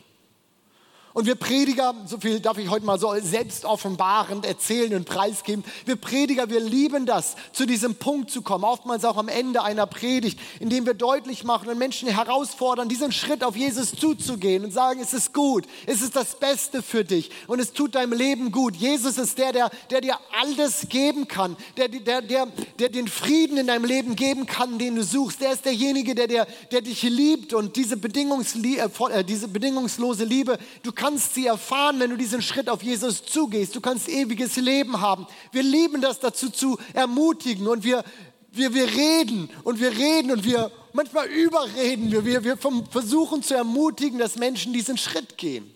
Und 1.15 1.27
wir 1.27 1.35
Prediger, 1.35 1.95
so 2.05 2.17
viel 2.17 2.41
darf 2.41 2.57
ich 2.57 2.69
heute 2.69 2.85
mal 2.85 2.99
so 2.99 3.15
selbst 3.21 3.63
offenbarend 3.63 4.45
erzählen 4.45 4.93
und 4.95 5.05
preisgeben, 5.05 5.63
wir 5.85 5.95
Prediger, 5.95 6.49
wir 6.49 6.59
lieben 6.59 7.05
das, 7.05 7.37
zu 7.53 7.65
diesem 7.65 7.95
Punkt 7.95 8.29
zu 8.29 8.41
kommen, 8.41 8.65
oftmals 8.65 9.05
auch 9.05 9.15
am 9.15 9.29
Ende 9.29 9.63
einer 9.63 9.85
Predigt, 9.85 10.37
indem 10.59 10.85
wir 10.85 10.93
deutlich 10.93 11.45
machen 11.45 11.69
und 11.69 11.77
Menschen 11.77 12.09
herausfordern, 12.09 12.89
diesen 12.89 13.13
Schritt 13.13 13.45
auf 13.45 13.55
Jesus 13.55 13.93
zuzugehen 13.93 14.65
und 14.65 14.71
sagen, 14.71 14.99
es 14.99 15.13
ist 15.13 15.33
gut, 15.33 15.65
es 15.85 16.01
ist 16.01 16.17
das 16.17 16.37
Beste 16.37 16.83
für 16.83 17.05
dich 17.05 17.31
und 17.47 17.61
es 17.61 17.71
tut 17.71 17.95
deinem 17.95 18.11
Leben 18.11 18.51
gut. 18.51 18.75
Jesus 18.75 19.17
ist 19.17 19.37
der, 19.37 19.53
der, 19.53 19.71
der 19.91 20.01
dir 20.01 20.17
alles 20.41 20.87
geben 20.89 21.29
kann, 21.29 21.55
der, 21.77 21.87
der, 21.87 22.21
der, 22.23 22.47
der 22.77 22.89
den 22.89 23.07
Frieden 23.07 23.57
in 23.57 23.67
deinem 23.67 23.85
Leben 23.85 24.17
geben 24.17 24.47
kann, 24.47 24.79
den 24.79 24.97
du 24.97 25.03
suchst. 25.05 25.39
Der 25.39 25.53
ist 25.53 25.63
derjenige, 25.63 26.13
der, 26.13 26.27
der, 26.27 26.45
der 26.73 26.81
dich 26.81 27.03
liebt 27.03 27.53
und 27.53 27.77
diese, 27.77 27.95
äh, 27.95 29.23
diese 29.23 29.47
bedingungslose 29.47 30.25
Liebe, 30.25 30.57
du 30.83 30.91
kannst 30.91 31.04
kannst 31.05 31.35
sie 31.35 31.45
erfahren, 31.45 31.99
wenn 31.99 32.09
du 32.09 32.17
diesen 32.17 32.41
Schritt 32.41 32.67
auf 32.67 32.81
Jesus 32.81 33.23
zugehst. 33.23 33.75
Du 33.75 33.81
kannst 33.81 34.09
ewiges 34.09 34.55
Leben 34.55 35.01
haben. 35.01 35.27
Wir 35.51 35.61
lieben 35.61 36.01
das 36.01 36.19
dazu 36.19 36.49
zu 36.49 36.79
ermutigen 36.93 37.67
und 37.67 37.83
wir, 37.83 38.03
wir, 38.51 38.73
wir 38.73 38.87
reden 38.87 39.51
und 39.63 39.79
wir 39.79 39.91
reden 39.91 40.31
und 40.31 40.43
wir 40.43 40.71
manchmal 40.93 41.27
überreden 41.27 42.11
wir. 42.11 42.25
Wir, 42.25 42.43
wir 42.43 42.57
versuchen 42.57 43.43
zu 43.43 43.53
ermutigen, 43.53 44.17
dass 44.17 44.35
Menschen 44.35 44.73
diesen 44.73 44.97
Schritt 44.97 45.37
gehen. 45.37 45.71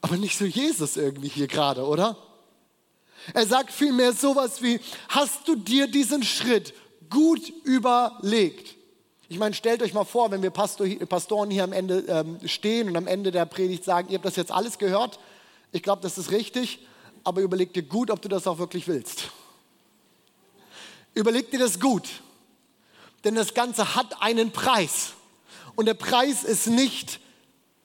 Aber 0.00 0.16
nicht 0.16 0.36
so 0.36 0.44
Jesus 0.44 0.96
irgendwie 0.96 1.28
hier 1.28 1.46
gerade, 1.46 1.84
oder? 1.86 2.16
Er 3.32 3.46
sagt 3.46 3.70
vielmehr 3.70 4.12
sowas 4.12 4.60
wie, 4.60 4.80
hast 5.08 5.46
du 5.46 5.54
dir 5.54 5.86
diesen 5.86 6.24
Schritt 6.24 6.74
gut 7.08 7.52
überlegt? 7.62 8.74
Ich 9.30 9.38
meine, 9.38 9.54
stellt 9.54 9.80
euch 9.80 9.94
mal 9.94 10.02
vor, 10.02 10.32
wenn 10.32 10.42
wir 10.42 10.50
Pastoren 10.50 11.52
hier 11.52 11.62
am 11.62 11.72
Ende 11.72 12.00
ähm, 12.08 12.40
stehen 12.48 12.88
und 12.88 12.96
am 12.96 13.06
Ende 13.06 13.30
der 13.30 13.46
Predigt 13.46 13.84
sagen, 13.84 14.08
ihr 14.08 14.16
habt 14.16 14.24
das 14.24 14.34
jetzt 14.34 14.50
alles 14.50 14.76
gehört. 14.76 15.20
Ich 15.70 15.84
glaube, 15.84 16.02
das 16.02 16.18
ist 16.18 16.32
richtig, 16.32 16.80
aber 17.22 17.40
überleg 17.40 17.72
dir 17.72 17.84
gut, 17.84 18.10
ob 18.10 18.20
du 18.20 18.28
das 18.28 18.48
auch 18.48 18.58
wirklich 18.58 18.88
willst. 18.88 19.28
Überleg 21.14 21.48
dir 21.52 21.60
das 21.60 21.78
gut, 21.78 22.08
denn 23.22 23.36
das 23.36 23.54
Ganze 23.54 23.94
hat 23.94 24.20
einen 24.20 24.50
Preis 24.50 25.12
und 25.76 25.86
der 25.86 25.94
Preis 25.94 26.42
ist 26.42 26.66
nicht 26.66 27.20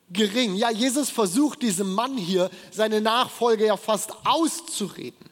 gering. 0.10 0.56
Ja, 0.56 0.72
Jesus 0.72 1.12
versucht 1.12 1.62
diesem 1.62 1.94
Mann 1.94 2.18
hier 2.18 2.50
seine 2.72 3.02
Nachfolge 3.02 3.68
ja 3.68 3.78
fast 3.78 4.14
auszureden. 4.24 5.30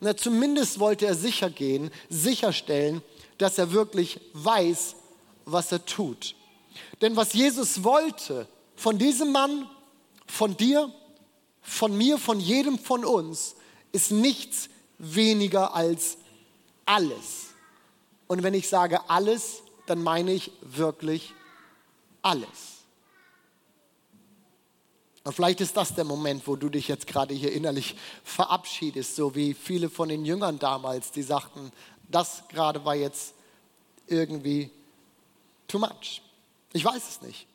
Na, 0.00 0.16
zumindest 0.16 0.80
wollte 0.80 1.06
er 1.06 1.14
sicher 1.14 1.50
gehen, 1.50 1.92
sicherstellen, 2.08 3.00
dass 3.38 3.58
er 3.58 3.70
wirklich 3.70 4.18
weiß, 4.32 4.96
was 5.52 5.72
er 5.72 5.84
tut. 5.84 6.34
Denn 7.00 7.16
was 7.16 7.32
Jesus 7.32 7.84
wollte 7.84 8.48
von 8.76 8.98
diesem 8.98 9.32
Mann, 9.32 9.68
von 10.26 10.56
dir, 10.56 10.92
von 11.60 11.96
mir, 11.96 12.18
von 12.18 12.40
jedem 12.40 12.78
von 12.78 13.04
uns, 13.04 13.54
ist 13.92 14.10
nichts 14.10 14.68
weniger 14.98 15.74
als 15.74 16.16
alles. 16.86 17.50
Und 18.26 18.42
wenn 18.42 18.54
ich 18.54 18.68
sage 18.68 19.10
alles, 19.10 19.62
dann 19.86 20.02
meine 20.02 20.32
ich 20.32 20.52
wirklich 20.62 21.34
alles. 22.22 22.72
Und 25.24 25.34
vielleicht 25.34 25.60
ist 25.60 25.76
das 25.76 25.94
der 25.94 26.04
Moment, 26.04 26.46
wo 26.46 26.56
du 26.56 26.68
dich 26.68 26.88
jetzt 26.88 27.06
gerade 27.06 27.34
hier 27.34 27.52
innerlich 27.52 27.94
verabschiedest, 28.24 29.14
so 29.14 29.34
wie 29.34 29.54
viele 29.54 29.88
von 29.88 30.08
den 30.08 30.24
Jüngern 30.24 30.58
damals, 30.58 31.12
die 31.12 31.22
sagten, 31.22 31.70
das 32.08 32.42
gerade 32.48 32.84
war 32.84 32.96
jetzt 32.96 33.34
irgendwie 34.08 34.70
too 35.72 35.78
much. 35.78 36.22
Ich 36.72 36.84
weiß 36.84 37.02
es 37.08 37.22
nicht. 37.22 37.46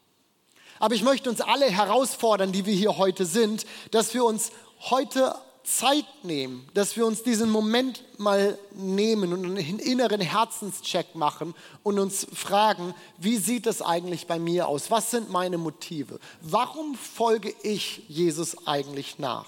Aber 0.80 0.94
ich 0.96 1.04
möchte 1.04 1.30
uns 1.30 1.42
alle 1.42 1.70
herausfordern, 1.70 2.52
die 2.52 2.66
wir 2.66 2.74
hier 2.74 2.98
heute 2.98 3.26
sind, 3.26 3.66
dass 3.92 4.14
wir 4.14 4.26
uns 4.26 4.52
heute 4.80 5.36
Zeit 5.64 6.06
nehmen, 6.24 6.68
dass 6.74 6.96
wir 6.96 7.06
uns 7.06 7.24
diesen 7.24 7.50
Moment 7.50 8.04
mal 8.18 8.58
nehmen 8.74 9.34
und 9.34 9.44
einen 9.44 9.80
inneren 9.80 10.22
Herzenscheck 10.22 11.14
machen 11.16 11.54
und 11.84 12.00
uns 12.00 12.26
fragen, 12.34 12.96
wie 13.18 13.38
sieht 13.38 13.68
es 13.68 13.82
eigentlich 13.82 14.28
bei 14.28 14.40
mir 14.40 14.68
aus? 14.68 14.90
Was 14.92 15.12
sind 15.12 15.30
meine 15.30 15.58
Motive? 15.58 16.20
Warum 16.42 16.96
folge 16.96 17.54
ich 17.64 18.04
Jesus 18.08 18.66
eigentlich 18.66 19.20
nach? 19.20 19.48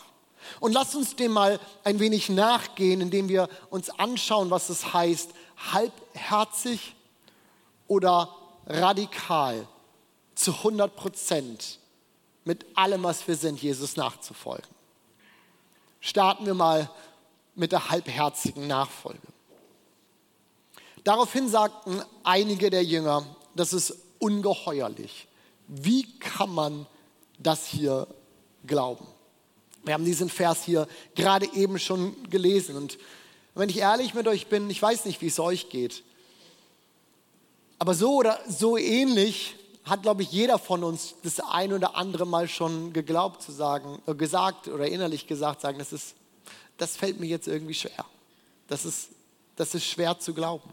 Und 0.59 0.73
lasst 0.73 0.95
uns 0.95 1.15
dem 1.15 1.31
mal 1.31 1.59
ein 1.83 1.99
wenig 1.99 2.29
nachgehen, 2.29 3.01
indem 3.01 3.29
wir 3.29 3.47
uns 3.69 3.89
anschauen, 3.89 4.49
was 4.49 4.69
es 4.69 4.93
heißt, 4.93 5.29
halbherzig 5.71 6.95
oder 7.87 8.35
radikal 8.69 9.67
zu 10.35 10.51
100 10.51 10.95
Prozent 10.95 11.79
mit 12.45 12.65
allem, 12.75 13.03
was 13.03 13.27
wir 13.27 13.35
sind, 13.35 13.61
Jesus 13.61 13.97
nachzufolgen. 13.97 14.69
Starten 15.99 16.45
wir 16.45 16.53
mal 16.53 16.89
mit 17.55 17.71
der 17.73 17.89
halbherzigen 17.89 18.67
Nachfolge. 18.67 19.19
Daraufhin 21.03 21.49
sagten 21.49 22.01
einige 22.23 22.69
der 22.69 22.83
Jünger, 22.83 23.25
das 23.55 23.73
ist 23.73 23.97
ungeheuerlich. 24.19 25.27
Wie 25.67 26.17
kann 26.19 26.49
man 26.49 26.85
das 27.37 27.65
hier 27.65 28.07
glauben? 28.65 29.05
Wir 29.83 29.93
haben 29.93 30.05
diesen 30.05 30.29
Vers 30.29 30.63
hier 30.63 30.87
gerade 31.15 31.51
eben 31.53 31.79
schon 31.79 32.29
gelesen. 32.29 32.75
Und 32.75 32.97
wenn 33.55 33.69
ich 33.69 33.77
ehrlich 33.77 34.13
mit 34.13 34.27
euch 34.27 34.47
bin, 34.47 34.69
ich 34.69 34.81
weiß 34.81 35.05
nicht, 35.05 35.21
wie 35.21 35.27
es 35.27 35.39
euch 35.39 35.69
geht. 35.69 36.03
Aber 37.79 37.93
so 37.93 38.15
oder 38.15 38.39
so 38.47 38.77
ähnlich 38.77 39.55
hat, 39.85 40.03
glaube 40.03 40.21
ich, 40.21 40.31
jeder 40.31 40.59
von 40.59 40.83
uns 40.83 41.15
das 41.23 41.39
ein 41.39 41.73
oder 41.73 41.95
andere 41.95 42.27
Mal 42.27 42.47
schon 42.47 42.93
geglaubt 42.93 43.41
zu 43.41 43.51
sagen, 43.51 44.01
äh, 44.05 44.13
gesagt 44.13 44.67
oder 44.67 44.85
innerlich 44.87 45.25
gesagt, 45.25 45.61
sagen, 45.61 45.79
das, 45.79 45.93
ist, 45.93 46.13
das 46.77 46.97
fällt 46.97 47.19
mir 47.19 47.27
jetzt 47.27 47.47
irgendwie 47.47 47.73
schwer. 47.73 48.05
Das 48.67 48.85
ist, 48.85 49.09
das 49.55 49.73
ist 49.73 49.85
schwer 49.85 50.19
zu 50.19 50.33
glauben. 50.33 50.69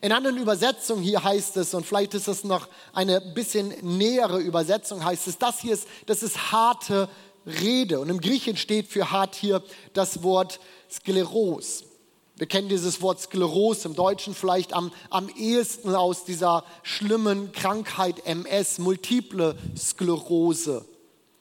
In 0.00 0.12
anderen 0.12 0.36
Übersetzungen 0.38 1.02
hier 1.02 1.22
heißt 1.22 1.56
es, 1.56 1.74
und 1.74 1.84
vielleicht 1.84 2.14
ist 2.14 2.28
es 2.28 2.44
noch 2.44 2.68
eine 2.92 3.20
bisschen 3.20 3.74
nähere 3.82 4.38
Übersetzung, 4.38 5.04
heißt 5.04 5.26
es, 5.26 5.38
das 5.38 5.60
hier 5.60 5.74
ist, 5.74 5.88
das 6.06 6.22
ist 6.22 6.52
harte 6.52 7.08
Rede. 7.46 8.00
Und 8.00 8.10
im 8.10 8.20
Griechen 8.20 8.56
steht 8.56 8.88
für 8.88 9.10
hart 9.10 9.34
hier 9.34 9.62
das 9.92 10.22
Wort 10.22 10.60
Skleros. 10.90 11.84
Wir 12.38 12.46
kennen 12.46 12.68
dieses 12.68 13.00
Wort 13.00 13.18
Sklerose 13.18 13.88
im 13.88 13.94
Deutschen 13.94 14.34
vielleicht 14.34 14.74
am, 14.74 14.92
am 15.08 15.30
ehesten 15.30 15.94
aus 15.94 16.24
dieser 16.24 16.64
schlimmen 16.82 17.50
Krankheit 17.52 18.26
MS, 18.26 18.78
multiple 18.78 19.56
Sklerose. 19.74 20.84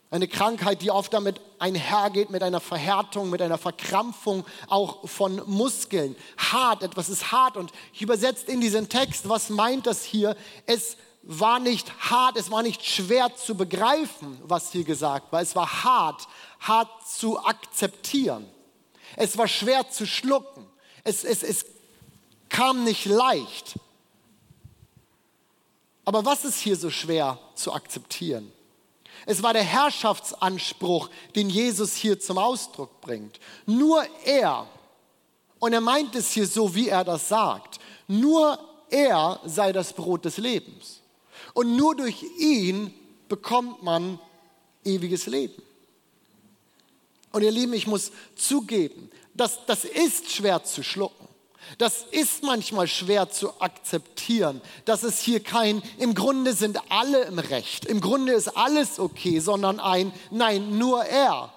Eine 0.10 0.30
Krankheit, 0.30 0.82
die 0.82 0.92
oft 0.92 1.14
damit 1.14 1.42
einhergeht 1.60 2.30
mit 2.30 2.44
einer 2.44 2.62
Verhärtung, 2.62 3.30
mit 3.30 3.42
einer 3.42 3.58
Verkrampfung 3.58 4.46
auch 4.70 5.10
von 5.10 5.42
Muskeln. 5.48 6.16
Hart, 6.38 6.82
etwas 6.82 7.10
ist 7.10 7.34
hart. 7.34 7.58
Und 7.58 7.74
ich 7.92 8.02
übersetze 8.02 8.50
in 8.50 8.62
diesen 8.62 8.88
Text, 8.88 9.28
was 9.28 9.50
meint 9.50 9.88
das 9.88 10.06
hier? 10.06 10.38
Es 10.66 10.96
war 11.24 11.60
nicht 11.60 11.92
hart, 12.10 12.38
es 12.38 12.52
war 12.52 12.64
nicht 12.64 12.86
schwer 12.86 13.36
zu 13.36 13.56
begreifen, 13.56 14.40
was 14.44 14.72
hier 14.72 14.86
gesagt 14.86 15.34
war. 15.34 15.42
Es 15.42 15.58
war 15.58 15.84
hart, 15.84 16.26
hart 16.62 16.90
zu 17.06 17.38
akzeptieren. 17.44 18.46
Es 19.18 19.38
war 19.38 19.50
schwer 19.50 19.90
zu 19.90 20.06
schlucken 20.06 20.65
es, 21.06 21.24
es, 21.24 21.44
es 21.44 21.66
kam 22.50 22.84
nicht 22.84 23.06
leicht. 23.06 23.80
Aber 26.04 26.26
was 26.26 26.44
ist 26.44 26.60
hier 26.60 26.76
so 26.76 26.90
schwer 26.90 27.40
zu 27.56 27.72
akzeptieren? 27.72 28.52
Es 29.26 29.42
war 29.42 29.54
der 29.54 29.64
Herrschaftsanspruch, 29.64 31.10
den 31.36 31.50
Jesus 31.50 31.96
hier 31.96 32.20
zum 32.20 32.38
Ausdruck 32.38 33.00
bringt. 33.02 33.40
Nur 33.66 34.06
er 34.26 34.68
Und 35.60 35.74
er 35.74 35.82
meint 35.82 36.14
es 36.16 36.32
hier 36.32 36.46
so, 36.46 36.76
wie 36.76 36.90
er 36.90 37.04
das 37.04 37.30
sagt. 37.30 37.80
Nur 38.08 38.60
er 38.90 39.40
sei 39.46 39.72
das 39.72 39.94
Brot 39.94 40.26
des 40.26 40.38
Lebens. 40.38 41.02
Und 41.54 41.76
nur 41.76 41.96
durch 41.96 42.24
ihn 42.38 42.94
bekommt 43.30 43.82
man 43.82 44.20
ewiges 44.84 45.26
Leben. 45.26 45.62
Und 47.32 47.42
ihr 47.42 47.52
Lieben, 47.52 47.74
ich 47.74 47.88
muss 47.88 48.12
zugeben, 48.36 49.10
das, 49.36 49.60
das 49.66 49.86
ist 49.86 50.32
schwer 50.32 50.64
zu 50.64 50.84
schlucken. 50.84 51.28
Das 51.78 52.06
ist 52.12 52.44
manchmal 52.44 52.88
schwer 52.88 53.30
zu 53.30 53.60
akzeptieren, 53.60 54.62
dass 54.86 55.04
es 55.04 55.20
hier 55.20 55.42
kein, 55.42 55.82
im 55.98 56.14
Grunde 56.14 56.54
sind 56.54 56.80
alle 56.90 57.24
im 57.24 57.40
Recht, 57.40 57.86
im 57.86 58.02
Grunde 58.02 58.34
ist 58.34 58.56
alles 58.56 59.00
okay, 59.00 59.40
sondern 59.40 59.80
ein, 59.80 60.14
nein, 60.30 60.78
nur 60.78 61.04
er. 61.06 61.52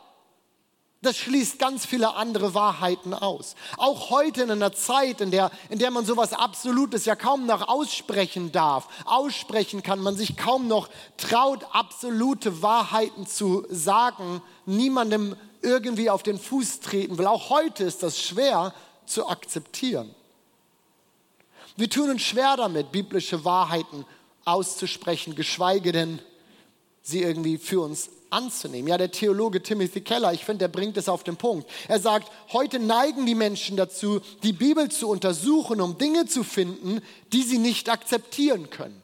Das 1.00 1.16
schließt 1.16 1.61
ganz 1.61 1.87
viele 1.87 2.16
andere 2.16 2.54
Wahrheiten 2.54 3.14
aus. 3.14 3.54
Auch 3.76 4.11
heute 4.11 4.42
in 4.42 4.50
einer 4.50 4.73
Zeit, 4.73 5.20
in 5.20 5.30
der, 5.30 5.52
in 5.68 5.78
der 5.78 5.92
man 5.92 6.04
sowas 6.04 6.32
Absolutes 6.32 7.04
ja 7.04 7.14
kaum 7.14 7.47
noch 7.47 7.68
aussprechen 7.68 8.50
darf, 8.50 8.88
aussprechen 9.04 9.85
kann, 9.85 10.00
man 10.00 10.16
sich 10.16 10.37
kaum 10.37 10.66
noch 10.66 10.88
traut, 11.16 11.64
absolute 11.70 12.62
Wahrheiten 12.62 13.28
zu 13.28 13.64
sagen, 13.70 14.42
niemandem 14.66 15.37
irgendwie 15.62 16.10
auf 16.10 16.22
den 16.22 16.38
Fuß 16.38 16.80
treten 16.80 17.18
will. 17.18 17.26
Auch 17.26 17.50
heute 17.50 17.84
ist 17.84 18.02
das 18.02 18.20
schwer 18.20 18.74
zu 19.06 19.28
akzeptieren. 19.28 20.14
Wir 21.76 21.88
tun 21.88 22.10
uns 22.10 22.22
schwer 22.22 22.56
damit, 22.56 22.92
biblische 22.92 23.44
Wahrheiten 23.44 24.04
auszusprechen, 24.44 25.34
geschweige 25.34 25.92
denn 25.92 26.20
sie 27.02 27.22
irgendwie 27.22 27.58
für 27.58 27.80
uns 27.80 28.10
anzunehmen. 28.30 28.88
Ja, 28.88 28.98
der 28.98 29.10
Theologe 29.10 29.62
Timothy 29.62 30.00
Keller, 30.00 30.32
ich 30.32 30.44
finde, 30.44 30.60
der 30.60 30.68
bringt 30.68 30.96
es 30.96 31.08
auf 31.08 31.24
den 31.24 31.36
Punkt. 31.36 31.68
Er 31.86 32.00
sagt, 32.00 32.30
heute 32.52 32.78
neigen 32.78 33.26
die 33.26 33.34
Menschen 33.34 33.76
dazu, 33.76 34.20
die 34.42 34.52
Bibel 34.52 34.90
zu 34.90 35.08
untersuchen, 35.08 35.80
um 35.80 35.98
Dinge 35.98 36.26
zu 36.26 36.44
finden, 36.44 37.00
die 37.32 37.42
sie 37.42 37.58
nicht 37.58 37.88
akzeptieren 37.88 38.70
können. 38.70 39.00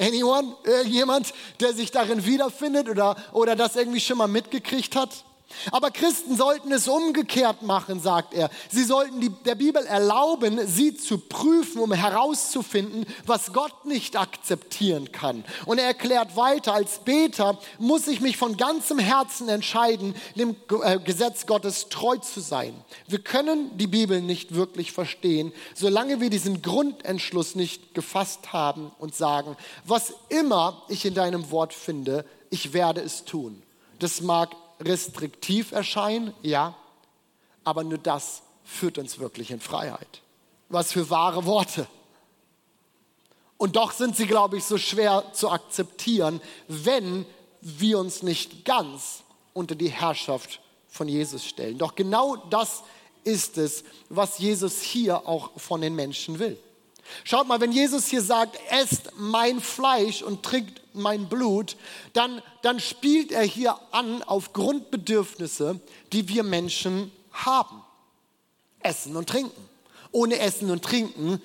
Anyone? 0.00 0.54
Irgendjemand, 0.64 1.32
der 1.60 1.72
sich 1.72 1.90
darin 1.90 2.24
wiederfindet 2.24 2.88
oder, 2.88 3.16
oder 3.32 3.56
das 3.56 3.76
irgendwie 3.76 4.00
schon 4.00 4.18
mal 4.18 4.28
mitgekriegt 4.28 4.94
hat? 4.96 5.24
Aber 5.70 5.90
Christen 5.90 6.36
sollten 6.36 6.72
es 6.72 6.88
umgekehrt 6.88 7.62
machen, 7.62 8.00
sagt 8.00 8.34
er. 8.34 8.50
Sie 8.70 8.84
sollten 8.84 9.20
die, 9.20 9.30
der 9.30 9.54
Bibel 9.54 9.84
erlauben, 9.84 10.66
sie 10.66 10.94
zu 10.94 11.18
prüfen, 11.18 11.80
um 11.80 11.92
herauszufinden, 11.92 13.06
was 13.26 13.52
Gott 13.52 13.86
nicht 13.86 14.16
akzeptieren 14.16 15.10
kann. 15.10 15.44
Und 15.66 15.78
er 15.78 15.86
erklärt 15.86 16.36
weiter, 16.36 16.74
als 16.74 16.98
Beter 16.98 17.58
muss 17.78 18.06
ich 18.08 18.20
mich 18.20 18.36
von 18.36 18.56
ganzem 18.56 18.98
Herzen 18.98 19.48
entscheiden, 19.48 20.14
dem 20.36 20.54
äh, 20.82 20.98
Gesetz 20.98 21.46
Gottes 21.46 21.88
treu 21.88 22.16
zu 22.16 22.40
sein. 22.40 22.74
Wir 23.06 23.20
können 23.20 23.76
die 23.78 23.86
Bibel 23.86 24.20
nicht 24.20 24.54
wirklich 24.54 24.92
verstehen, 24.92 25.52
solange 25.74 26.20
wir 26.20 26.30
diesen 26.30 26.62
Grundentschluss 26.62 27.54
nicht 27.54 27.94
gefasst 27.94 28.52
haben 28.52 28.92
und 28.98 29.14
sagen, 29.14 29.56
was 29.84 30.12
immer 30.28 30.82
ich 30.88 31.04
in 31.04 31.14
deinem 31.14 31.50
Wort 31.50 31.72
finde, 31.72 32.24
ich 32.50 32.72
werde 32.72 33.00
es 33.00 33.24
tun. 33.24 33.62
Das 33.98 34.20
mag 34.20 34.54
restriktiv 34.80 35.72
erscheinen, 35.72 36.34
ja, 36.42 36.74
aber 37.64 37.84
nur 37.84 37.98
das 37.98 38.42
führt 38.64 38.98
uns 38.98 39.18
wirklich 39.18 39.50
in 39.50 39.60
Freiheit. 39.60 40.22
Was 40.68 40.92
für 40.92 41.08
wahre 41.10 41.44
Worte. 41.46 41.86
Und 43.56 43.76
doch 43.76 43.92
sind 43.92 44.16
sie, 44.16 44.26
glaube 44.26 44.56
ich, 44.56 44.64
so 44.64 44.78
schwer 44.78 45.24
zu 45.32 45.50
akzeptieren, 45.50 46.40
wenn 46.68 47.26
wir 47.60 47.98
uns 47.98 48.22
nicht 48.22 48.64
ganz 48.64 49.24
unter 49.52 49.74
die 49.74 49.90
Herrschaft 49.90 50.60
von 50.88 51.08
Jesus 51.08 51.44
stellen. 51.44 51.76
Doch 51.78 51.94
genau 51.94 52.36
das 52.36 52.82
ist 53.24 53.58
es, 53.58 53.84
was 54.08 54.38
Jesus 54.38 54.80
hier 54.80 55.26
auch 55.26 55.50
von 55.58 55.80
den 55.80 55.94
Menschen 55.94 56.38
will. 56.38 56.58
Schaut 57.24 57.48
mal, 57.48 57.60
wenn 57.60 57.72
Jesus 57.72 58.06
hier 58.06 58.22
sagt, 58.22 58.58
esst 58.70 59.10
mein 59.16 59.60
Fleisch 59.60 60.22
und 60.22 60.42
trinkt 60.42 60.80
mein 60.94 61.28
Blut, 61.28 61.76
dann, 62.12 62.42
dann 62.62 62.80
spielt 62.80 63.32
er 63.32 63.42
hier 63.42 63.78
an 63.92 64.22
auf 64.22 64.52
Grundbedürfnisse, 64.52 65.80
die 66.12 66.28
wir 66.28 66.42
Menschen 66.42 67.10
haben. 67.32 67.82
Essen 68.80 69.16
und 69.16 69.28
trinken. 69.28 69.68
Ohne 70.12 70.38
Essen 70.38 70.70
und 70.70 70.84
Trinken 70.84 71.42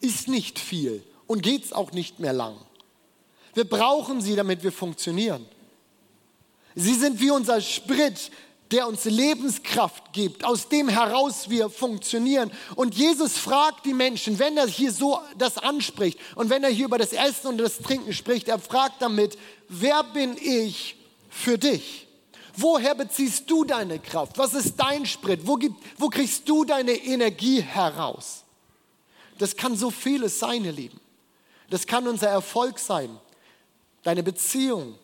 ist 0.00 0.28
nicht 0.28 0.58
viel 0.58 1.02
und 1.26 1.42
geht 1.42 1.64
es 1.64 1.72
auch 1.72 1.92
nicht 1.92 2.18
mehr 2.18 2.32
lang. 2.32 2.56
Wir 3.54 3.68
brauchen 3.68 4.20
sie, 4.20 4.36
damit 4.36 4.62
wir 4.62 4.72
funktionieren. 4.72 5.46
Sie 6.74 6.94
sind 6.94 7.20
wie 7.20 7.30
unser 7.30 7.60
Sprit, 7.60 8.30
der 8.70 8.86
uns 8.86 9.04
Lebenskraft 9.04 10.12
gibt, 10.12 10.44
aus 10.44 10.68
dem 10.68 10.88
heraus 10.88 11.50
wir 11.50 11.68
funktionieren. 11.70 12.50
Und 12.76 12.94
Jesus 12.94 13.36
fragt 13.36 13.84
die 13.84 13.94
Menschen, 13.94 14.38
wenn 14.38 14.56
er 14.56 14.66
hier 14.66 14.92
so 14.92 15.20
das 15.36 15.58
anspricht 15.58 16.18
und 16.36 16.50
wenn 16.50 16.62
er 16.62 16.70
hier 16.70 16.86
über 16.86 16.98
das 16.98 17.12
Essen 17.12 17.48
und 17.48 17.58
das 17.58 17.78
Trinken 17.78 18.12
spricht, 18.12 18.48
er 18.48 18.58
fragt 18.58 19.02
damit, 19.02 19.36
wer 19.68 20.04
bin 20.04 20.36
ich 20.36 20.96
für 21.28 21.58
dich? 21.58 22.06
Woher 22.56 22.94
beziehst 22.94 23.50
du 23.50 23.64
deine 23.64 23.98
Kraft? 23.98 24.38
Was 24.38 24.54
ist 24.54 24.76
dein 24.76 25.06
Sprit? 25.06 25.46
Wo, 25.46 25.56
gibt, 25.56 25.76
wo 25.98 26.08
kriegst 26.08 26.48
du 26.48 26.64
deine 26.64 26.92
Energie 26.92 27.62
heraus? 27.62 28.44
Das 29.38 29.56
kann 29.56 29.76
so 29.76 29.90
vieles 29.90 30.38
sein, 30.38 30.64
ihr 30.64 30.72
Lieben. 30.72 31.00
Das 31.70 31.86
kann 31.86 32.06
unser 32.06 32.28
Erfolg 32.28 32.78
sein, 32.78 33.18
deine 34.02 34.22
Beziehung, 34.22 34.98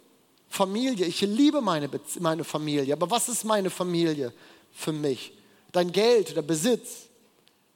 Familie. 0.56 1.04
Ich 1.04 1.20
liebe 1.20 1.60
meine, 1.60 1.90
meine 2.20 2.42
Familie. 2.42 2.94
Aber 2.94 3.10
was 3.10 3.28
ist 3.28 3.44
meine 3.44 3.68
Familie 3.68 4.32
für 4.72 4.92
mich? 4.92 5.32
Dein 5.70 5.92
Geld, 5.92 6.34
der 6.34 6.42
Besitz, 6.42 7.08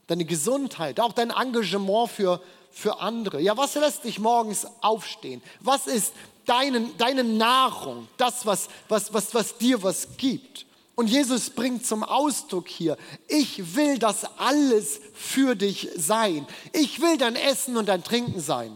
deine 0.07 0.25
Gesundheit, 0.25 0.99
auch 0.99 1.13
dein 1.13 1.31
Engagement 1.31 2.11
für, 2.11 2.41
für 2.71 2.99
andere. 3.01 3.41
Ja, 3.41 3.57
was 3.57 3.75
lässt 3.75 4.05
dich 4.05 4.19
morgens 4.19 4.67
aufstehen? 4.81 5.43
Was 5.61 5.87
ist 5.87 6.15
deine, 6.47 6.89
deine 6.97 7.23
Nahrung? 7.23 8.09
Das, 8.17 8.47
was, 8.47 8.69
was, 8.89 9.13
was, 9.13 9.35
was 9.35 9.59
dir 9.59 9.83
was 9.83 10.17
gibt. 10.17 10.65
Und 10.95 11.09
Jesus 11.09 11.51
bringt 11.51 11.85
zum 11.87 12.03
Ausdruck 12.03 12.69
hier, 12.69 12.97
ich 13.29 13.77
will 13.77 13.99
das 13.99 14.25
alles 14.39 15.01
für 15.13 15.55
dich 15.55 15.91
sein. 15.97 16.47
Ich 16.73 17.01
will 17.01 17.19
dein 17.19 17.37
Essen 17.37 17.77
und 17.77 17.91
dein 17.91 18.03
Trinken 18.03 18.41
sein. 18.41 18.73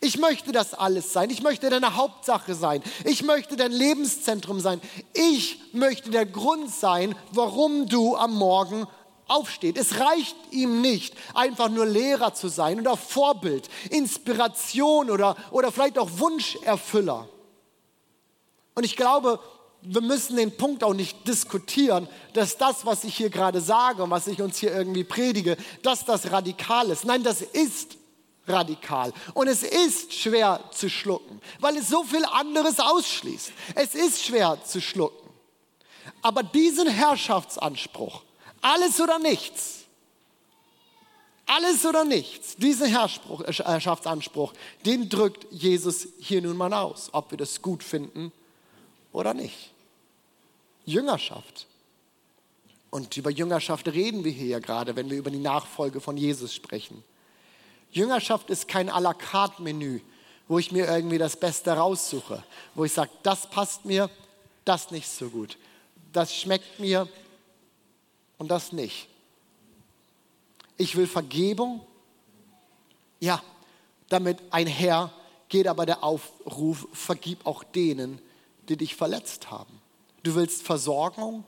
Ich 0.00 0.18
möchte 0.18 0.52
das 0.52 0.74
alles 0.74 1.12
sein. 1.12 1.30
Ich 1.30 1.42
möchte 1.42 1.70
deine 1.70 1.96
Hauptsache 1.96 2.54
sein. 2.54 2.82
Ich 3.04 3.24
möchte 3.24 3.56
dein 3.56 3.72
Lebenszentrum 3.72 4.60
sein. 4.60 4.80
Ich 5.12 5.60
möchte 5.72 6.10
der 6.10 6.24
Grund 6.24 6.70
sein, 6.70 7.16
warum 7.32 7.88
du 7.88 8.16
am 8.16 8.34
Morgen 8.34 8.86
aufstehst. 9.26 9.76
Es 9.76 9.98
reicht 9.98 10.36
ihm 10.52 10.80
nicht, 10.80 11.14
einfach 11.34 11.68
nur 11.68 11.84
Lehrer 11.84 12.32
zu 12.32 12.48
sein 12.48 12.80
oder 12.80 12.96
Vorbild, 12.96 13.68
Inspiration 13.90 15.10
oder, 15.10 15.36
oder 15.50 15.72
vielleicht 15.72 15.98
auch 15.98 16.08
Wunscherfüller. 16.18 17.28
Und 18.74 18.84
ich 18.84 18.96
glaube, 18.96 19.40
wir 19.82 20.00
müssen 20.00 20.36
den 20.36 20.56
Punkt 20.56 20.82
auch 20.84 20.94
nicht 20.94 21.26
diskutieren, 21.26 22.08
dass 22.32 22.56
das, 22.56 22.86
was 22.86 23.04
ich 23.04 23.16
hier 23.16 23.30
gerade 23.30 23.60
sage 23.60 24.02
und 24.02 24.10
was 24.10 24.26
ich 24.28 24.40
uns 24.40 24.58
hier 24.58 24.72
irgendwie 24.72 25.04
predige, 25.04 25.56
dass 25.82 26.04
das 26.04 26.30
radikal 26.30 26.90
ist. 26.90 27.04
Nein, 27.04 27.22
das 27.22 27.42
ist 27.42 27.97
radikal. 28.48 29.12
Und 29.34 29.48
es 29.48 29.62
ist 29.62 30.12
schwer 30.12 30.60
zu 30.70 30.88
schlucken, 30.88 31.40
weil 31.60 31.76
es 31.76 31.88
so 31.88 32.04
viel 32.04 32.24
anderes 32.24 32.80
ausschließt. 32.80 33.52
Es 33.74 33.94
ist 33.94 34.24
schwer 34.24 34.58
zu 34.64 34.80
schlucken. 34.80 35.28
Aber 36.22 36.42
diesen 36.42 36.88
Herrschaftsanspruch, 36.88 38.22
alles 38.60 39.00
oder 39.00 39.18
nichts, 39.18 39.84
alles 41.46 41.86
oder 41.86 42.04
nichts, 42.04 42.56
diesen 42.56 42.86
Herrschaftsanspruch, 42.88 44.52
den 44.84 45.08
drückt 45.08 45.46
Jesus 45.50 46.08
hier 46.18 46.42
nun 46.42 46.56
mal 46.56 46.72
aus, 46.72 47.08
ob 47.12 47.30
wir 47.30 47.38
das 47.38 47.62
gut 47.62 47.82
finden 47.82 48.32
oder 49.12 49.32
nicht. 49.34 49.70
Jüngerschaft. 50.84 51.66
Und 52.90 53.16
über 53.16 53.30
Jüngerschaft 53.30 53.86
reden 53.88 54.24
wir 54.24 54.32
hier 54.32 54.46
ja 54.46 54.58
gerade, 54.58 54.96
wenn 54.96 55.10
wir 55.10 55.18
über 55.18 55.30
die 55.30 55.38
Nachfolge 55.38 56.00
von 56.00 56.16
Jesus 56.16 56.54
sprechen. 56.54 57.04
Jüngerschaft 57.90 58.50
ist 58.50 58.68
kein 58.68 58.90
à 58.90 59.00
la 59.00 59.14
carte 59.14 59.62
Menü, 59.62 60.00
wo 60.46 60.58
ich 60.58 60.72
mir 60.72 60.86
irgendwie 60.86 61.18
das 61.18 61.36
Beste 61.36 61.72
raussuche, 61.72 62.42
wo 62.74 62.84
ich 62.84 62.92
sage, 62.92 63.10
das 63.22 63.48
passt 63.48 63.84
mir, 63.84 64.10
das 64.64 64.90
nicht 64.90 65.08
so 65.08 65.28
gut, 65.28 65.56
das 66.12 66.34
schmeckt 66.34 66.78
mir 66.78 67.08
und 68.38 68.50
das 68.50 68.72
nicht. 68.72 69.08
Ich 70.76 70.96
will 70.96 71.06
Vergebung, 71.06 71.80
ja, 73.20 73.42
damit 74.08 74.38
einher 74.50 75.10
geht 75.48 75.66
aber 75.66 75.86
der 75.86 76.04
Aufruf, 76.04 76.86
vergib 76.92 77.46
auch 77.46 77.64
denen, 77.64 78.20
die 78.68 78.76
dich 78.76 78.94
verletzt 78.94 79.50
haben. 79.50 79.80
Du 80.22 80.34
willst 80.34 80.62
Versorgung, 80.62 81.44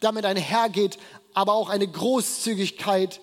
damit 0.00 0.24
einhergeht 0.24 0.98
aber 1.34 1.54
auch 1.54 1.68
eine 1.68 1.86
Großzügigkeit 1.86 3.20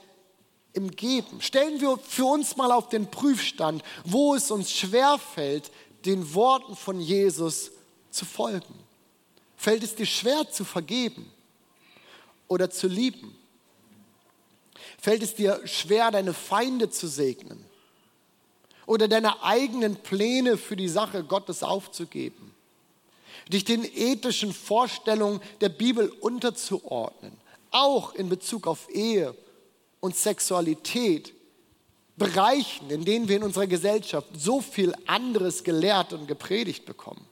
im 0.74 0.92
Geben. 0.92 1.42
Stellen 1.42 1.82
wir 1.82 1.98
für 1.98 2.26
uns 2.26 2.58
mal 2.58 2.72
auf 2.72 2.90
den 2.90 3.10
Prüfstand, 3.10 3.84
wo 4.04 4.36
es 4.36 4.52
uns 4.52 4.72
schwerfällt, 4.72 5.72
den 6.06 6.34
Worten 6.34 6.76
von 6.76 7.00
Jesus 7.00 7.72
zu 8.10 8.26
folgen. 8.26 8.74
Fällt 9.58 9.84
es 9.84 9.96
dir 9.96 10.06
schwer 10.06 10.50
zu 10.50 10.64
vergeben 10.64 11.30
oder 12.48 12.70
zu 12.70 12.88
lieben 12.88 13.36
Fällt 15.02 15.24
es 15.24 15.36
dir 15.36 15.62
schwer, 15.66 16.12
deine 16.12 16.34
Feinde 16.34 16.90
zu 16.90 17.08
segnen? 17.08 17.64
Oder 18.86 19.08
deine 19.08 19.44
eigenen 19.44 19.96
Pläne 19.96 20.58
für 20.58 20.76
die 20.76 20.90
Sache 20.90 21.24
Gottes 21.24 21.64
aufzugeben? 21.64 22.54
Dich 23.48 23.64
den 23.64 23.86
ethischen 23.86 24.54
Vorstellungen 24.54 25.42
der 25.62 25.70
Bibel 25.70 26.10
unterzuordnen? 26.10 27.32
Auch 27.72 28.14
in 28.14 28.30
Bezug 28.30 28.68
auf 28.68 28.90
Ehe 28.90 29.36
und 30.00 30.16
Sexualität? 30.16 31.34
Bereichen, 32.20 32.90
in 32.90 33.06
denen 33.06 33.30
wir 33.30 33.38
in 33.38 33.44
unserer 33.44 33.66
Gesellschaft 33.66 34.28
so 34.36 34.60
viel 34.62 34.94
anderes 35.08 35.64
gelehrt 35.64 36.12
und 36.14 36.28
gepredigt 36.28 36.86
bekommen? 36.86 37.26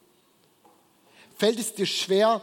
Fällt 1.37 1.59
es 1.59 1.75
dir 1.75 1.85
schwer, 1.85 2.41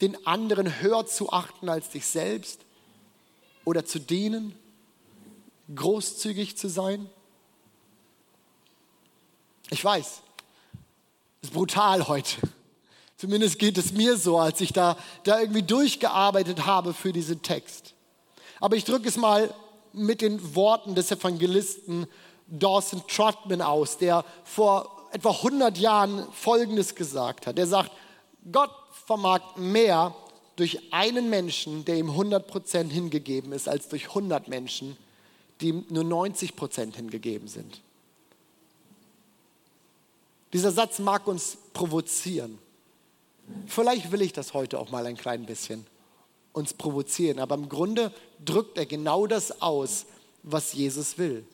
den 0.00 0.26
anderen 0.26 0.80
höher 0.80 1.06
zu 1.06 1.32
achten 1.32 1.68
als 1.68 1.88
dich 1.88 2.04
selbst 2.04 2.60
oder 3.64 3.86
zu 3.86 4.00
dienen, 4.00 4.54
großzügig 5.74 6.58
zu 6.58 6.68
sein? 6.68 7.08
Ich 9.70 9.82
weiß, 9.82 10.20
es 11.40 11.48
ist 11.48 11.54
brutal 11.54 12.08
heute. 12.08 12.36
Zumindest 13.16 13.60
geht 13.60 13.78
es 13.78 13.92
mir 13.92 14.16
so, 14.16 14.38
als 14.38 14.60
ich 14.60 14.72
da, 14.72 14.98
da 15.22 15.40
irgendwie 15.40 15.62
durchgearbeitet 15.62 16.66
habe 16.66 16.92
für 16.92 17.12
diesen 17.12 17.40
Text. 17.40 17.94
Aber 18.62 18.76
ich 18.76 18.84
drücke 18.84 19.08
es 19.08 19.16
mal 19.16 19.52
mit 19.92 20.20
den 20.20 20.54
Worten 20.54 20.94
des 20.94 21.10
Evangelisten 21.10 22.06
Dawson 22.46 23.02
Trotman 23.08 23.60
aus, 23.60 23.98
der 23.98 24.24
vor 24.44 25.08
etwa 25.10 25.30
100 25.30 25.76
Jahren 25.78 26.24
Folgendes 26.32 26.94
gesagt 26.94 27.48
hat. 27.48 27.58
Er 27.58 27.66
sagt, 27.66 27.90
Gott 28.52 28.70
vermag 29.04 29.56
mehr 29.56 30.14
durch 30.54 30.78
einen 30.92 31.28
Menschen, 31.28 31.84
der 31.84 31.96
ihm 31.96 32.10
100% 32.10 32.88
hingegeben 32.88 33.50
ist, 33.50 33.68
als 33.68 33.88
durch 33.88 34.10
100 34.10 34.46
Menschen, 34.46 34.96
die 35.60 35.70
ihm 35.70 35.84
nur 35.88 36.04
90% 36.04 36.94
hingegeben 36.94 37.48
sind. 37.48 37.80
Dieser 40.52 40.70
Satz 40.70 41.00
mag 41.00 41.26
uns 41.26 41.58
provozieren. 41.72 42.60
Vielleicht 43.66 44.12
will 44.12 44.22
ich 44.22 44.32
das 44.32 44.54
heute 44.54 44.78
auch 44.78 44.92
mal 44.92 45.04
ein 45.06 45.16
klein 45.16 45.46
bisschen 45.46 45.84
uns 46.52 46.74
provozieren, 46.74 47.38
aber 47.38 47.54
im 47.54 47.68
Grunde 47.68 48.12
drückt 48.44 48.78
er 48.78 48.86
genau 48.86 49.26
das 49.26 49.62
aus, 49.62 50.06
was 50.42 50.72
Jesus 50.72 51.18
will. 51.18 51.44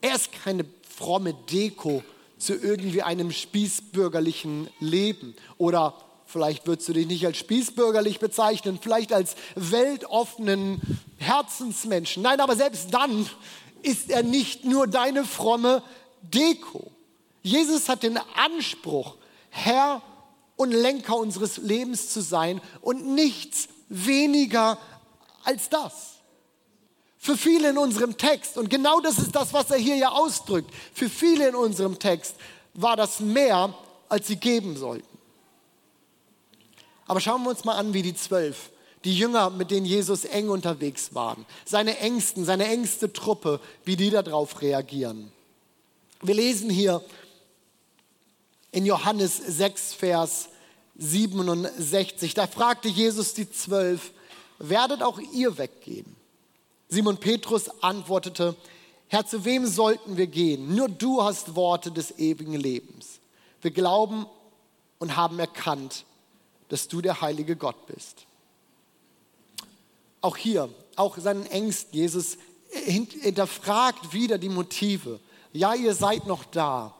Er 0.00 0.14
ist 0.14 0.32
keine 0.32 0.64
fromme 0.96 1.34
Deko 1.50 2.02
zu 2.38 2.54
irgendwie 2.54 3.02
einem 3.02 3.32
spießbürgerlichen 3.32 4.68
Leben 4.80 5.34
oder 5.58 5.94
vielleicht 6.24 6.66
würdest 6.66 6.88
du 6.88 6.92
dich 6.94 7.06
nicht 7.06 7.26
als 7.26 7.36
spießbürgerlich 7.38 8.18
bezeichnen, 8.18 8.78
vielleicht 8.80 9.12
als 9.12 9.34
weltoffenen 9.56 10.80
Herzensmenschen. 11.18 12.22
Nein, 12.22 12.40
aber 12.40 12.56
selbst 12.56 12.94
dann 12.94 13.28
ist 13.82 14.10
er 14.10 14.22
nicht 14.22 14.64
nur 14.64 14.86
deine 14.86 15.24
fromme 15.24 15.82
Deko. 16.22 16.90
Jesus 17.42 17.88
hat 17.88 18.02
den 18.02 18.18
Anspruch, 18.36 19.16
Herr 19.50 20.02
und 20.56 20.72
Lenker 20.72 21.16
unseres 21.16 21.56
Lebens 21.56 22.10
zu 22.10 22.20
sein 22.20 22.60
und 22.80 23.06
nichts 23.06 23.68
weniger 23.90 24.78
als 25.44 25.68
das. 25.68 26.14
Für 27.18 27.36
viele 27.36 27.68
in 27.68 27.76
unserem 27.76 28.16
Text, 28.16 28.56
und 28.56 28.70
genau 28.70 29.00
das 29.00 29.18
ist 29.18 29.34
das, 29.36 29.52
was 29.52 29.70
er 29.70 29.76
hier 29.76 29.96
ja 29.96 30.08
ausdrückt, 30.08 30.72
für 30.94 31.10
viele 31.10 31.48
in 31.48 31.54
unserem 31.54 31.98
Text 31.98 32.34
war 32.72 32.96
das 32.96 33.20
mehr, 33.20 33.74
als 34.08 34.28
sie 34.28 34.36
geben 34.36 34.76
sollten. 34.76 35.06
Aber 37.06 37.20
schauen 37.20 37.42
wir 37.42 37.50
uns 37.50 37.64
mal 37.64 37.74
an, 37.74 37.92
wie 37.92 38.02
die 38.02 38.14
zwölf, 38.14 38.70
die 39.04 39.14
Jünger, 39.14 39.50
mit 39.50 39.70
denen 39.70 39.84
Jesus 39.84 40.24
eng 40.24 40.48
unterwegs 40.48 41.14
waren, 41.14 41.44
seine 41.66 41.98
Ängsten, 41.98 42.44
seine 42.44 42.66
engste 42.66 43.12
Truppe, 43.12 43.60
wie 43.84 43.96
die 43.96 44.10
darauf 44.10 44.62
reagieren. 44.62 45.32
Wir 46.22 46.34
lesen 46.34 46.70
hier 46.70 47.02
in 48.72 48.86
Johannes 48.86 49.36
6, 49.36 49.94
Vers 49.94 50.48
67, 51.00 52.34
da 52.34 52.46
fragte 52.46 52.88
Jesus 52.88 53.34
die 53.34 53.50
zwölf, 53.50 54.12
werdet 54.58 55.02
auch 55.02 55.18
ihr 55.32 55.56
weggehen? 55.56 56.14
Simon 56.88 57.16
Petrus 57.16 57.70
antwortete, 57.82 58.54
Herr, 59.08 59.26
zu 59.26 59.44
wem 59.44 59.66
sollten 59.66 60.16
wir 60.16 60.26
gehen? 60.26 60.74
Nur 60.74 60.88
du 60.88 61.22
hast 61.22 61.56
Worte 61.56 61.90
des 61.90 62.18
ewigen 62.18 62.52
Lebens. 62.52 63.18
Wir 63.62 63.70
glauben 63.70 64.26
und 64.98 65.16
haben 65.16 65.38
erkannt, 65.38 66.04
dass 66.68 66.86
du 66.86 67.00
der 67.00 67.20
heilige 67.20 67.56
Gott 67.56 67.86
bist. 67.86 68.26
Auch 70.20 70.36
hier, 70.36 70.68
auch 70.96 71.16
seinen 71.18 71.46
Ängsten, 71.46 71.98
Jesus 71.98 72.36
hinterfragt 72.70 74.12
wieder 74.12 74.38
die 74.38 74.48
Motive. 74.48 75.18
Ja, 75.52 75.74
ihr 75.74 75.94
seid 75.94 76.26
noch 76.26 76.44
da. 76.44 76.94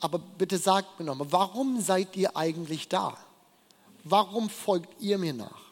Aber 0.00 0.18
bitte 0.18 0.58
sagt 0.58 0.98
mir 0.98 1.06
nochmal, 1.06 1.30
warum 1.30 1.80
seid 1.80 2.16
ihr 2.16 2.36
eigentlich 2.36 2.88
da? 2.88 3.16
Warum 4.04 4.50
folgt 4.50 5.00
ihr 5.00 5.18
mir 5.18 5.32
nach? 5.32 5.62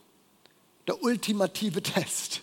Der 0.87 1.02
ultimative 1.02 1.82
Test. 1.82 2.40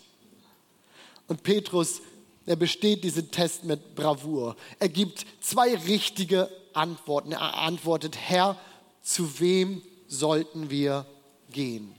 Und 1.27 1.43
Petrus, 1.43 2.01
er 2.45 2.55
besteht 2.55 3.03
diesen 3.03 3.31
Test 3.31 3.63
mit 3.63 3.95
Bravour. 3.95 4.55
Er 4.79 4.89
gibt 4.89 5.25
zwei 5.41 5.75
richtige 5.75 6.49
Antworten. 6.73 7.31
Er 7.31 7.57
antwortet, 7.57 8.17
Herr, 8.17 8.57
zu 9.01 9.39
wem 9.39 9.81
sollten 10.07 10.69
wir 10.69 11.05
gehen? 11.49 11.93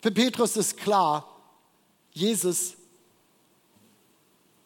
Für 0.00 0.10
Petrus 0.10 0.56
ist 0.56 0.76
klar, 0.76 1.26
Jesus, 2.12 2.74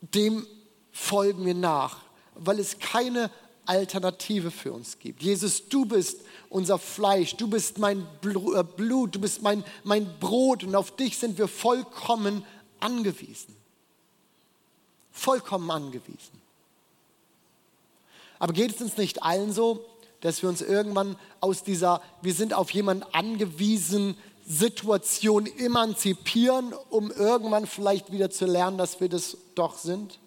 dem 0.01 0.47
folgen 0.93 1.47
wir 1.47 1.55
nach, 1.55 1.99
weil 2.39 2.59
es 2.59 2.79
keine 2.79 3.31
Alternative 3.67 4.51
für 4.51 4.73
uns 4.73 4.99
gibt. 4.99 5.23
Jesus, 5.23 5.69
du 5.69 5.85
bist 5.85 6.23
unser 6.49 6.79
Fleisch, 6.79 7.37
du 7.37 7.49
bist 7.49 7.79
mein 7.79 8.07
äh, 8.25 8.65
Blut, 8.65 9.15
du 9.15 9.21
bist 9.21 9.43
mein, 9.43 9.63
mein 9.85 10.19
Brot 10.19 10.65
und 10.65 10.75
auf 10.75 10.97
dich 10.97 11.19
sind 11.19 11.37
wir 11.37 11.49
vollkommen 11.49 12.45
angewiesen. 12.81 13.55
Vollkommen 15.13 15.71
angewiesen. 15.71 16.41
Aber 18.39 18.53
geht 18.53 18.75
es 18.75 18.81
uns 18.81 18.97
nicht 18.97 19.23
allen 19.23 19.53
so, 19.53 19.85
dass 20.21 20.43
wir 20.43 20.49
uns 20.49 20.63
irgendwann 20.63 21.17
aus 21.41 21.63
dieser, 21.63 22.01
wir 22.23 22.33
sind 22.33 22.55
auf 22.55 22.71
jemanden 22.71 23.05
angewiesen, 23.13 24.17
Situation 24.47 25.47
emanzipieren, 25.47 26.73
um 26.89 27.11
irgendwann 27.11 27.67
vielleicht 27.67 28.11
wieder 28.11 28.31
zu 28.31 28.47
lernen, 28.47 28.79
dass 28.79 28.99
wir 28.99 29.11
das 29.11 29.37
doch 29.55 29.77
sind? 29.77 30.19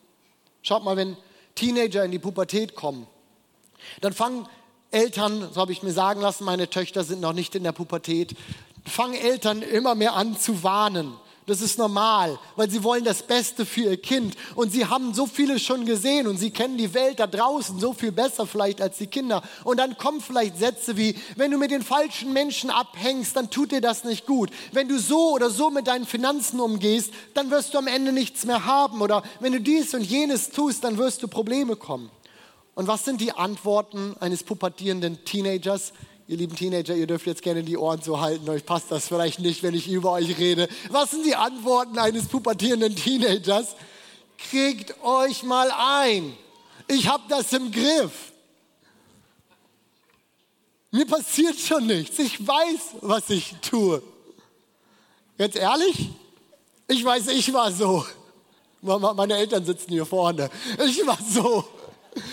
Schaut 0.62 0.84
mal, 0.84 0.96
wenn 0.96 1.18
Teenager 1.56 2.04
in 2.04 2.12
die 2.12 2.20
Pubertät 2.20 2.76
kommen, 2.76 3.08
dann 4.02 4.14
fangen 4.14 4.48
Eltern, 4.92 5.50
so 5.54 5.62
habe 5.62 5.72
ich 5.72 5.84
mir 5.84 5.94
sagen 5.94 6.22
lassen, 6.22 6.44
meine 6.44 6.70
Töchter 6.70 7.04
sind 7.04 7.22
noch 7.22 7.34
nicht 7.34 7.56
in 7.56 7.64
der 7.64 7.72
Pubertät, 7.72 8.36
fangen 8.86 9.16
Eltern 9.16 9.62
immer 9.62 9.96
mehr 9.96 10.14
an 10.14 10.38
zu 10.38 10.64
warnen 10.64 11.14
das 11.52 11.62
ist 11.62 11.78
normal, 11.78 12.40
weil 12.56 12.70
sie 12.70 12.84
wollen 12.84 13.04
das 13.04 13.24
Beste 13.24 13.66
für 13.66 13.82
ihr 13.82 14.02
Kind. 14.02 14.36
Und 14.56 14.72
sie 14.72 14.86
haben 14.86 15.14
so 15.14 15.26
viele 15.28 15.60
schon 15.60 15.86
gesehen 15.86 16.28
und 16.28 16.38
sie 16.38 16.50
kennen 16.50 16.78
die 16.78 16.94
Welt 16.94 17.20
da 17.20 17.28
draußen 17.28 17.78
so 17.78 17.94
viel 17.94 18.14
besser 18.14 18.48
vielleicht 18.48 18.82
als 18.82 18.98
die 18.98 19.08
Kinder. 19.08 19.44
Und 19.66 19.78
dann 19.78 19.98
kommen 19.98 20.22
vielleicht 20.22 20.58
Sätze 20.58 20.96
wie, 20.96 21.16
wenn 21.36 21.52
du 21.52 21.58
mit 21.58 21.72
den 21.72 21.82
falschen 21.82 22.32
Menschen 22.32 22.70
abhängst, 22.70 23.36
dann 23.36 23.50
tut 23.50 23.74
dir 23.74 23.82
das 23.82 24.06
nicht 24.06 24.26
gut. 24.26 24.50
Wenn 24.72 24.88
du 24.88 24.98
so 24.98 25.34
oder 25.34 25.50
so 25.50 25.70
mit 25.70 25.88
deinen 25.88 26.06
Finanzen 26.06 26.60
umgehst, 26.62 27.14
dann 27.34 27.52
wirst 27.52 27.74
du 27.74 27.80
am 27.80 27.88
Ende 27.88 28.14
nichts 28.14 28.46
mehr 28.46 28.66
haben. 28.66 29.02
Oder 29.02 29.22
wenn 29.42 29.52
du 29.52 29.60
dies 29.60 29.94
und 29.94 30.04
jenes 30.04 30.52
tust, 30.52 30.84
dann 30.86 30.98
wirst 30.98 31.22
du 31.22 31.28
Probleme 31.28 31.76
kommen. 31.76 32.10
Und 32.76 32.88
was 32.88 33.04
sind 33.04 33.20
die 33.20 33.34
Antworten 33.34 34.16
eines 34.22 34.44
pubertierenden 34.44 35.26
Teenagers? 35.26 35.92
Ihr 36.32 36.38
lieben 36.38 36.56
Teenager, 36.56 36.96
ihr 36.96 37.08
dürft 37.08 37.26
jetzt 37.26 37.42
gerne 37.42 37.62
die 37.62 37.76
Ohren 37.76 38.02
so 38.02 38.22
halten, 38.22 38.50
euch 38.50 38.66
passt 38.66 38.90
das 38.90 39.10
vielleicht 39.10 39.40
nicht, 39.40 39.64
wenn 39.64 39.74
ich 39.74 39.90
über 39.90 40.14
euch 40.14 40.38
rede. 40.38 40.70
Was 40.90 41.12
sind 41.12 41.26
die 41.26 41.36
Antworten 41.36 42.00
eines 42.00 42.30
pubertierenden 42.30 42.96
Teenagers? 42.96 43.76
Kriegt 44.38 44.96
euch 45.04 45.44
mal 45.44 45.70
ein. 45.78 46.34
Ich 46.88 47.10
habe 47.10 47.24
das 47.28 47.52
im 47.52 47.70
Griff. 47.70 48.32
Mir 50.92 51.06
passiert 51.06 51.60
schon 51.60 51.88
nichts. 51.88 52.18
Ich 52.18 52.48
weiß, 52.48 52.80
was 53.02 53.30
ich 53.30 53.54
tue. 53.62 54.02
Ganz 55.38 55.58
ehrlich? 55.58 56.12
Ich 56.88 57.04
weiß, 57.04 57.28
ich 57.28 57.52
war 57.52 57.74
so. 57.74 58.06
Meine 58.80 59.36
Eltern 59.36 59.66
sitzen 59.66 59.90
hier 59.90 60.06
vorne. 60.06 60.50
Ich 60.88 61.06
war 61.06 61.20
so. 61.30 61.66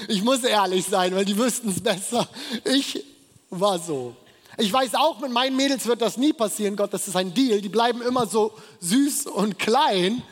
Ich 0.06 0.22
muss 0.22 0.44
ehrlich 0.44 0.86
sein, 0.86 1.16
weil 1.16 1.24
die 1.24 1.36
wüssten 1.36 1.70
es 1.70 1.82
besser. 1.82 2.28
Ich 2.64 3.04
war 3.50 3.78
so. 3.78 4.14
Ich 4.56 4.72
weiß 4.72 4.94
auch, 4.96 5.20
mit 5.20 5.30
meinen 5.30 5.56
Mädels 5.56 5.86
wird 5.86 6.02
das 6.02 6.16
nie 6.16 6.32
passieren. 6.32 6.74
Gott, 6.76 6.92
das 6.92 7.06
ist 7.06 7.16
ein 7.16 7.32
Deal. 7.32 7.60
Die 7.60 7.68
bleiben 7.68 8.02
immer 8.02 8.26
so 8.26 8.52
süß 8.80 9.26
und 9.26 9.58
klein. 9.58 10.22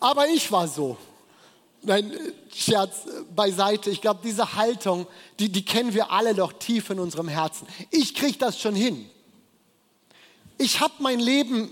Aber 0.00 0.28
ich 0.28 0.50
war 0.50 0.66
so. 0.66 0.96
Nein, 1.82 2.12
Scherz 2.52 3.06
beiseite. 3.34 3.90
Ich 3.90 4.00
glaube, 4.00 4.20
diese 4.24 4.54
Haltung, 4.54 5.06
die, 5.38 5.50
die 5.50 5.64
kennen 5.64 5.94
wir 5.94 6.10
alle 6.10 6.34
doch 6.34 6.52
tief 6.52 6.90
in 6.90 6.98
unserem 6.98 7.28
Herzen. 7.28 7.68
Ich 7.90 8.14
kriege 8.14 8.38
das 8.38 8.58
schon 8.60 8.74
hin. 8.74 9.08
Ich 10.56 10.80
habe 10.80 10.94
mein 10.98 11.20
Leben 11.20 11.70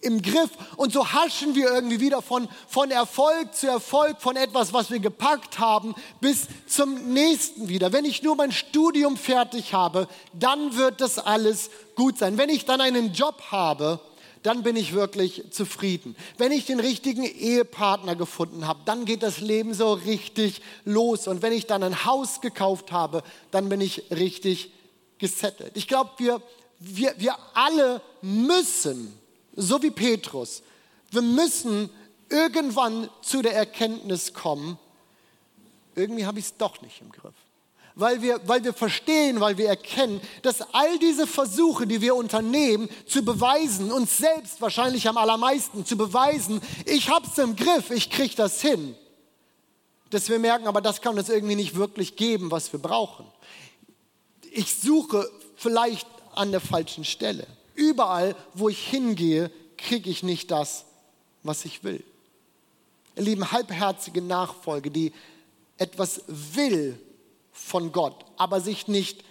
im 0.00 0.22
Griff. 0.22 0.50
Und 0.76 0.92
so 0.92 1.12
haschen 1.12 1.54
wir 1.54 1.72
irgendwie 1.72 2.00
wieder 2.00 2.22
von, 2.22 2.48
von 2.68 2.90
Erfolg 2.90 3.54
zu 3.54 3.66
Erfolg, 3.66 4.20
von 4.20 4.36
etwas, 4.36 4.72
was 4.72 4.90
wir 4.90 4.98
gepackt 4.98 5.58
haben, 5.58 5.94
bis 6.20 6.48
zum 6.66 7.12
nächsten 7.12 7.68
wieder. 7.68 7.92
Wenn 7.92 8.04
ich 8.04 8.22
nur 8.22 8.36
mein 8.36 8.52
Studium 8.52 9.16
fertig 9.16 9.74
habe, 9.74 10.08
dann 10.32 10.76
wird 10.76 11.00
das 11.00 11.18
alles 11.18 11.70
gut 11.94 12.18
sein. 12.18 12.38
Wenn 12.38 12.48
ich 12.48 12.64
dann 12.64 12.80
einen 12.80 13.12
Job 13.12 13.42
habe, 13.50 14.00
dann 14.42 14.62
bin 14.62 14.76
ich 14.76 14.94
wirklich 14.94 15.44
zufrieden. 15.50 16.16
Wenn 16.38 16.52
ich 16.52 16.64
den 16.64 16.80
richtigen 16.80 17.24
Ehepartner 17.24 18.16
gefunden 18.16 18.66
habe, 18.66 18.80
dann 18.86 19.04
geht 19.04 19.22
das 19.22 19.40
Leben 19.40 19.74
so 19.74 19.92
richtig 19.92 20.62
los. 20.84 21.28
Und 21.28 21.42
wenn 21.42 21.52
ich 21.52 21.66
dann 21.66 21.82
ein 21.82 22.04
Haus 22.06 22.40
gekauft 22.40 22.90
habe, 22.90 23.22
dann 23.50 23.68
bin 23.68 23.80
ich 23.80 24.10
richtig 24.10 24.72
gesettelt. 25.18 25.72
Ich 25.74 25.88
glaube, 25.88 26.10
wir, 26.16 26.40
wir, 26.78 27.14
wir 27.18 27.36
alle 27.52 28.00
müssen 28.22 29.14
so 29.60 29.82
wie 29.82 29.90
Petrus, 29.90 30.62
wir 31.10 31.22
müssen 31.22 31.90
irgendwann 32.28 33.08
zu 33.22 33.42
der 33.42 33.54
Erkenntnis 33.54 34.32
kommen, 34.32 34.78
irgendwie 35.94 36.24
habe 36.24 36.38
ich 36.38 36.46
es 36.46 36.56
doch 36.56 36.80
nicht 36.82 37.00
im 37.00 37.10
Griff. 37.10 37.34
Weil 37.96 38.22
wir, 38.22 38.40
weil 38.46 38.62
wir 38.64 38.72
verstehen, 38.72 39.40
weil 39.40 39.58
wir 39.58 39.68
erkennen, 39.68 40.20
dass 40.42 40.62
all 40.72 40.98
diese 41.00 41.26
Versuche, 41.26 41.86
die 41.86 42.00
wir 42.00 42.14
unternehmen, 42.14 42.88
zu 43.06 43.24
beweisen, 43.24 43.90
uns 43.90 44.16
selbst 44.16 44.60
wahrscheinlich 44.60 45.08
am 45.08 45.16
allermeisten 45.16 45.84
zu 45.84 45.96
beweisen, 45.96 46.60
ich 46.86 47.10
habe 47.10 47.26
es 47.26 47.36
im 47.36 47.56
Griff, 47.56 47.90
ich 47.90 48.08
kriege 48.08 48.34
das 48.36 48.62
hin, 48.62 48.94
dass 50.10 50.28
wir 50.28 50.38
merken, 50.38 50.68
aber 50.68 50.80
das 50.80 51.02
kann 51.02 51.18
uns 51.18 51.28
irgendwie 51.28 51.56
nicht 51.56 51.74
wirklich 51.74 52.16
geben, 52.16 52.50
was 52.50 52.72
wir 52.72 52.80
brauchen. 52.80 53.26
Ich 54.52 54.74
suche 54.76 55.28
vielleicht 55.56 56.06
an 56.34 56.52
der 56.52 56.60
falschen 56.60 57.04
Stelle. 57.04 57.46
Überall, 57.74 58.36
wo 58.54 58.68
ich 58.68 58.86
hingehe, 58.88 59.50
kriege 59.76 60.10
ich 60.10 60.22
nicht 60.22 60.50
das, 60.50 60.84
was 61.42 61.64
ich 61.64 61.84
will. 61.84 62.04
Ihr 63.16 63.22
lieben, 63.22 63.50
halbherzige 63.50 64.22
Nachfolge, 64.22 64.90
die 64.90 65.12
etwas 65.78 66.22
will 66.26 66.98
von 67.52 67.92
Gott, 67.92 68.24
aber 68.36 68.60
sich 68.60 68.88
nicht 68.88 69.24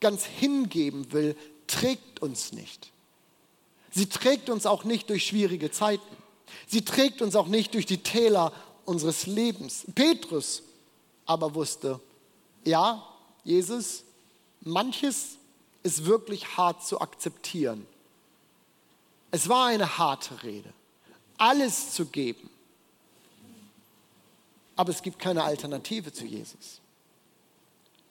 ganz 0.00 0.24
hingeben 0.24 1.12
will, 1.12 1.36
trägt 1.66 2.20
uns 2.20 2.52
nicht. 2.52 2.92
Sie 3.90 4.08
trägt 4.08 4.50
uns 4.50 4.66
auch 4.66 4.84
nicht 4.84 5.08
durch 5.08 5.26
schwierige 5.26 5.70
Zeiten. 5.70 6.16
Sie 6.66 6.84
trägt 6.84 7.22
uns 7.22 7.36
auch 7.36 7.46
nicht 7.46 7.74
durch 7.74 7.86
die 7.86 8.02
Täler 8.02 8.52
unseres 8.84 9.26
Lebens. 9.26 9.84
Petrus 9.94 10.62
aber 11.26 11.54
wusste, 11.54 12.00
ja, 12.64 13.06
Jesus, 13.44 14.04
manches 14.60 15.36
ist 15.84 16.06
wirklich 16.06 16.56
hart 16.56 16.84
zu 16.84 17.00
akzeptieren. 17.00 17.86
Es 19.30 19.48
war 19.48 19.66
eine 19.66 19.98
harte 19.98 20.42
Rede, 20.42 20.72
alles 21.38 21.92
zu 21.92 22.06
geben. 22.06 22.50
Aber 24.76 24.90
es 24.90 25.02
gibt 25.02 25.20
keine 25.20 25.44
Alternative 25.44 26.12
zu 26.12 26.24
Jesus. 26.24 26.80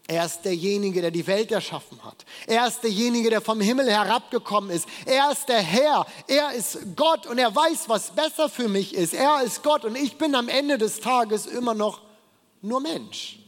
Er 0.07 0.25
ist 0.25 0.41
derjenige, 0.41 1.01
der 1.01 1.11
die 1.11 1.25
Welt 1.27 1.51
erschaffen 1.51 2.03
hat. 2.03 2.25
Er 2.45 2.67
ist 2.67 2.81
derjenige, 2.81 3.29
der 3.29 3.41
vom 3.41 3.61
Himmel 3.61 3.89
herabgekommen 3.89 4.69
ist. 4.69 4.85
Er 5.05 5.31
ist 5.31 5.47
der 5.47 5.61
Herr. 5.61 6.05
Er 6.27 6.51
ist 6.51 6.79
Gott 6.95 7.25
und 7.25 7.37
er 7.37 7.55
weiß, 7.55 7.87
was 7.87 8.11
besser 8.11 8.49
für 8.49 8.67
mich 8.67 8.93
ist. 8.93 9.13
Er 9.13 9.41
ist 9.43 9.63
Gott 9.63 9.85
und 9.85 9.95
ich 9.95 10.17
bin 10.17 10.35
am 10.35 10.49
Ende 10.49 10.77
des 10.77 10.99
Tages 10.99 11.45
immer 11.45 11.73
noch 11.73 12.01
nur 12.61 12.81
Mensch. 12.81 13.39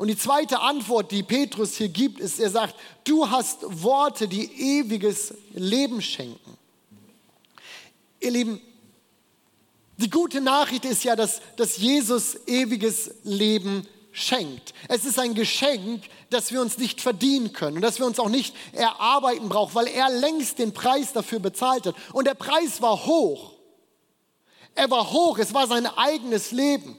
Und 0.00 0.08
die 0.08 0.16
zweite 0.16 0.60
Antwort, 0.60 1.12
die 1.12 1.22
Petrus 1.22 1.76
hier 1.76 1.90
gibt, 1.90 2.20
ist, 2.20 2.40
er 2.40 2.48
sagt, 2.48 2.74
du 3.04 3.28
hast 3.28 3.58
Worte, 3.82 4.28
die 4.28 4.78
ewiges 4.78 5.34
Leben 5.52 6.00
schenken. 6.00 6.56
Ihr 8.18 8.30
Lieben, 8.30 8.62
die 9.98 10.08
gute 10.08 10.40
Nachricht 10.40 10.86
ist 10.86 11.04
ja, 11.04 11.16
dass, 11.16 11.42
dass 11.56 11.76
Jesus 11.76 12.34
ewiges 12.46 13.10
Leben 13.24 13.86
schenkt. 14.10 14.72
Es 14.88 15.04
ist 15.04 15.18
ein 15.18 15.34
Geschenk, 15.34 16.04
das 16.30 16.50
wir 16.50 16.62
uns 16.62 16.78
nicht 16.78 17.02
verdienen 17.02 17.52
können 17.52 17.76
und 17.76 17.82
das 17.82 17.98
wir 17.98 18.06
uns 18.06 18.18
auch 18.18 18.30
nicht 18.30 18.56
erarbeiten 18.72 19.50
brauchen, 19.50 19.74
weil 19.74 19.88
er 19.88 20.08
längst 20.08 20.60
den 20.60 20.72
Preis 20.72 21.12
dafür 21.12 21.40
bezahlt 21.40 21.84
hat. 21.84 21.94
Und 22.14 22.26
der 22.26 22.32
Preis 22.32 22.80
war 22.80 23.04
hoch. 23.04 23.52
Er 24.74 24.90
war 24.90 25.10
hoch, 25.12 25.36
es 25.36 25.52
war 25.52 25.66
sein 25.66 25.84
eigenes 25.84 26.52
Leben. 26.52 26.96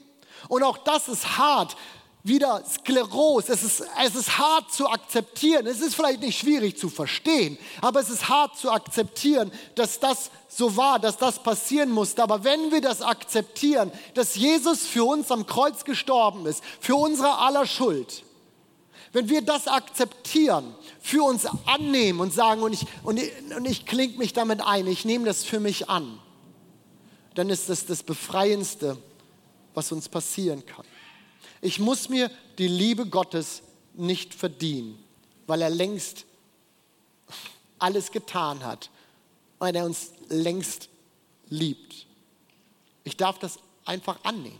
Und 0.48 0.62
auch 0.62 0.78
das 0.78 1.08
ist 1.08 1.36
hart, 1.36 1.76
wieder 2.24 2.62
Sklerose. 2.64 3.52
Es 3.52 3.62
ist, 3.62 3.84
es 4.04 4.14
ist 4.14 4.38
hart 4.38 4.72
zu 4.72 4.88
akzeptieren. 4.88 5.66
Es 5.66 5.80
ist 5.80 5.94
vielleicht 5.94 6.20
nicht 6.20 6.38
schwierig 6.38 6.78
zu 6.78 6.88
verstehen, 6.88 7.58
aber 7.80 8.00
es 8.00 8.10
ist 8.10 8.28
hart 8.28 8.56
zu 8.56 8.70
akzeptieren, 8.70 9.50
dass 9.74 9.98
das 9.98 10.30
so 10.48 10.76
war, 10.76 10.98
dass 10.98 11.16
das 11.16 11.42
passieren 11.42 11.90
musste. 11.90 12.22
Aber 12.22 12.44
wenn 12.44 12.70
wir 12.70 12.80
das 12.80 13.02
akzeptieren, 13.02 13.90
dass 14.14 14.36
Jesus 14.36 14.86
für 14.86 15.04
uns 15.04 15.30
am 15.30 15.46
Kreuz 15.46 15.84
gestorben 15.84 16.46
ist, 16.46 16.62
für 16.80 16.94
unsere 16.94 17.38
aller 17.38 17.66
Schuld, 17.66 18.24
wenn 19.12 19.28
wir 19.28 19.42
das 19.42 19.68
akzeptieren, 19.68 20.74
für 21.00 21.22
uns 21.22 21.46
annehmen 21.66 22.20
und 22.20 22.32
sagen, 22.32 22.62
und 22.62 22.72
ich, 22.72 22.86
und 23.02 23.18
ich, 23.18 23.30
und 23.54 23.66
ich 23.66 23.84
klinge 23.84 24.16
mich 24.16 24.32
damit 24.32 24.60
ein, 24.64 24.86
ich 24.86 25.04
nehme 25.04 25.26
das 25.26 25.44
für 25.44 25.60
mich 25.60 25.90
an, 25.90 26.18
dann 27.34 27.50
ist 27.50 27.68
das 27.68 27.84
das 27.84 28.02
Befreiendste, 28.02 28.96
was 29.74 29.90
uns 29.92 30.08
passieren 30.08 30.64
kann. 30.64 30.84
Ich 31.62 31.78
muss 31.78 32.08
mir 32.08 32.30
die 32.58 32.68
Liebe 32.68 33.06
Gottes 33.06 33.62
nicht 33.94 34.34
verdienen, 34.34 35.02
weil 35.46 35.62
er 35.62 35.70
längst 35.70 36.26
alles 37.78 38.10
getan 38.10 38.64
hat, 38.64 38.90
weil 39.58 39.74
er 39.74 39.84
uns 39.84 40.12
längst 40.28 40.88
liebt. 41.48 42.06
Ich 43.04 43.16
darf 43.16 43.38
das 43.38 43.60
einfach 43.84 44.18
annehmen. 44.24 44.58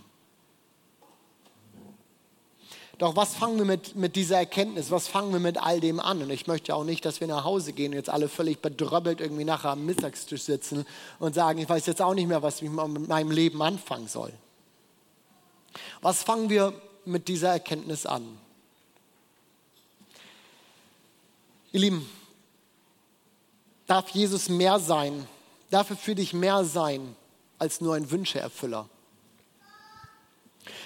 Doch 2.99 3.17
was 3.17 3.35
fangen 3.35 3.59
wir 3.59 3.65
mit, 3.65 3.97
mit 3.97 4.15
dieser 4.15 4.37
Erkenntnis, 4.37 4.93
was 4.93 5.09
fangen 5.09 5.33
wir 5.33 5.41
mit 5.41 5.59
all 5.59 5.81
dem 5.81 5.99
an? 5.99 6.23
Und 6.23 6.31
ich 6.31 6.47
möchte 6.47 6.73
auch 6.73 6.85
nicht, 6.85 7.05
dass 7.05 7.21
wir 7.21 7.27
nach 7.27 7.43
Hause 7.43 7.73
gehen 7.73 7.91
und 7.91 7.97
jetzt 7.97 8.11
alle 8.11 8.29
völlig 8.29 8.61
bedröppelt 8.61 9.21
irgendwie 9.21 9.45
nachher 9.45 9.71
am 9.71 9.85
Mittagstisch 9.85 10.43
sitzen 10.43 10.87
und 11.19 11.35
sagen, 11.35 11.59
ich 11.59 11.69
weiß 11.69 11.87
jetzt 11.87 12.01
auch 12.01 12.15
nicht 12.15 12.29
mehr, 12.29 12.45
was 12.45 12.63
ich 12.63 12.71
mit 12.71 13.09
meinem 13.09 13.31
Leben 13.33 13.61
anfangen 13.61 14.07
soll. 14.07 14.33
Was 16.01 16.23
fangen 16.23 16.49
wir 16.49 16.75
mit 17.05 17.29
dieser 17.29 17.51
Erkenntnis 17.51 18.07
an. 18.07 18.39
Ihr 21.73 21.81
Lieben, 21.81 22.09
darf 23.87 24.11
Jesus 24.11 24.49
mehr 24.49 24.79
sein, 24.79 25.27
darf 25.71 25.91
er 25.91 25.97
für 25.97 26.15
dich 26.15 26.35
mehr 26.35 26.65
sein 26.65 27.17
als 27.59 27.81
nur 27.81 27.95
ein 27.95 28.11
Wünscheerfüller? 28.11 28.89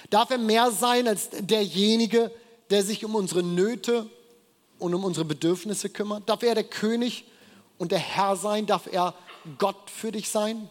Darf 0.09 0.31
er 0.31 0.37
mehr 0.37 0.71
sein 0.71 1.07
als 1.07 1.29
derjenige, 1.31 2.31
der 2.69 2.83
sich 2.83 3.03
um 3.03 3.15
unsere 3.15 3.43
Nöte 3.43 4.09
und 4.79 4.93
um 4.93 5.03
unsere 5.03 5.25
Bedürfnisse 5.25 5.89
kümmert? 5.89 6.27
Darf 6.29 6.43
er 6.43 6.55
der 6.55 6.63
König 6.63 7.25
und 7.77 7.91
der 7.91 7.99
Herr 7.99 8.35
sein? 8.35 8.65
Darf 8.65 8.87
er 8.87 9.13
Gott 9.57 9.89
für 9.89 10.11
dich 10.11 10.29
sein? 10.29 10.69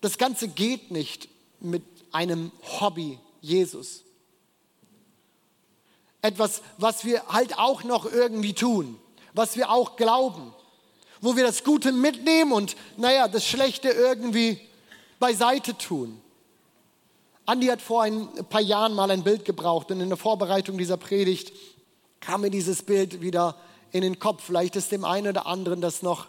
Das 0.00 0.18
Ganze 0.18 0.48
geht 0.48 0.90
nicht 0.90 1.28
mit 1.60 1.82
einem 2.12 2.52
Hobby, 2.80 3.18
Jesus. 3.40 4.02
Etwas, 6.22 6.62
was 6.78 7.04
wir 7.04 7.22
halt 7.28 7.58
auch 7.58 7.84
noch 7.84 8.10
irgendwie 8.10 8.54
tun, 8.54 8.98
was 9.34 9.56
wir 9.56 9.70
auch 9.70 9.96
glauben, 9.96 10.52
wo 11.20 11.36
wir 11.36 11.44
das 11.44 11.64
Gute 11.64 11.92
mitnehmen 11.92 12.52
und, 12.52 12.76
naja, 12.96 13.28
das 13.28 13.44
Schlechte 13.44 13.88
irgendwie 13.88 14.60
beiseite 15.18 15.76
tun. 15.76 16.20
Andi 17.46 17.66
hat 17.66 17.80
vor 17.80 18.02
ein 18.02 18.28
paar 18.50 18.60
Jahren 18.60 18.94
mal 18.94 19.10
ein 19.10 19.24
Bild 19.24 19.44
gebraucht 19.44 19.90
und 19.90 20.00
in 20.00 20.08
der 20.08 20.18
Vorbereitung 20.18 20.76
dieser 20.76 20.96
Predigt 20.96 21.52
kam 22.20 22.42
mir 22.42 22.50
dieses 22.50 22.82
Bild 22.82 23.22
wieder 23.22 23.56
in 23.90 24.02
den 24.02 24.18
Kopf. 24.18 24.44
Vielleicht 24.44 24.76
ist 24.76 24.92
dem 24.92 25.04
einen 25.04 25.28
oder 25.28 25.46
anderen 25.46 25.80
das 25.80 26.02
noch 26.02 26.28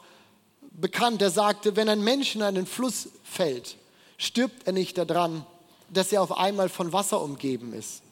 bekannt. 0.71 1.21
Er 1.21 1.31
sagte, 1.31 1.75
wenn 1.75 1.89
ein 1.89 2.03
Mensch 2.03 2.35
in 2.35 2.41
einen 2.41 2.65
Fluss 2.65 3.09
fällt, 3.23 3.75
stirbt 4.19 4.67
er 4.67 4.73
nicht 4.73 4.99
daran, 4.99 5.43
dass 5.89 6.11
er 6.11 6.21
auf 6.21 6.37
einmal 6.37 6.69
von 6.69 6.93
Wasser 6.93 7.19
umgeben 7.19 7.73
ist, 7.73 8.03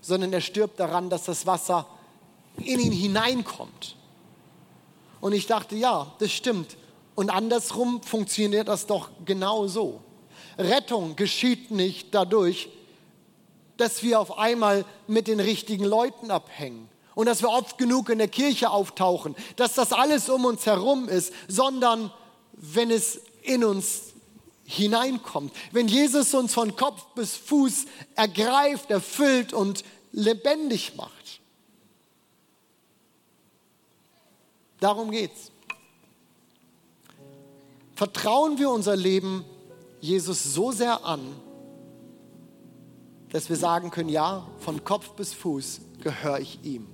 sondern 0.00 0.32
er 0.32 0.40
stirbt 0.40 0.80
daran, 0.80 1.10
dass 1.10 1.24
das 1.24 1.44
Wasser 1.44 1.86
in 2.56 2.80
ihn 2.80 2.92
hineinkommt. 2.92 3.96
Und 5.20 5.34
ich 5.34 5.46
dachte, 5.46 5.76
ja, 5.76 6.10
das 6.20 6.32
stimmt. 6.32 6.76
Und 7.14 7.28
andersrum 7.28 8.00
funktioniert 8.02 8.68
das 8.68 8.86
doch 8.86 9.10
genau 9.24 9.66
so. 9.66 10.00
Rettung 10.56 11.16
geschieht 11.16 11.70
nicht 11.70 12.14
dadurch, 12.14 12.68
dass 13.76 14.02
wir 14.02 14.20
auf 14.20 14.38
einmal 14.38 14.84
mit 15.08 15.26
den 15.26 15.40
richtigen 15.40 15.84
Leuten 15.84 16.30
abhängen 16.30 16.88
und 17.14 17.26
dass 17.26 17.42
wir 17.42 17.50
oft 17.50 17.78
genug 17.78 18.10
in 18.10 18.18
der 18.18 18.28
Kirche 18.28 18.70
auftauchen, 18.70 19.34
dass 19.56 19.74
das 19.74 19.92
alles 19.92 20.28
um 20.28 20.44
uns 20.44 20.66
herum 20.66 21.08
ist, 21.08 21.32
sondern 21.48 22.12
wenn 22.52 22.90
es 22.90 23.20
in 23.42 23.64
uns 23.64 24.07
hineinkommt. 24.68 25.50
Wenn 25.72 25.88
Jesus 25.88 26.34
uns 26.34 26.52
von 26.52 26.76
Kopf 26.76 27.02
bis 27.14 27.36
Fuß 27.36 27.86
ergreift, 28.14 28.90
erfüllt 28.90 29.54
und 29.54 29.82
lebendig 30.12 30.94
macht. 30.94 31.40
Darum 34.78 35.10
geht's. 35.10 35.50
Vertrauen 37.94 38.58
wir 38.58 38.70
unser 38.70 38.94
Leben 38.94 39.44
Jesus 40.00 40.44
so 40.44 40.70
sehr 40.70 41.04
an, 41.04 41.34
dass 43.30 43.48
wir 43.48 43.56
sagen 43.56 43.90
können, 43.90 44.10
ja, 44.10 44.46
von 44.58 44.84
Kopf 44.84 45.12
bis 45.12 45.32
Fuß 45.32 45.80
gehöre 46.02 46.40
ich 46.40 46.62
ihm. 46.62 46.86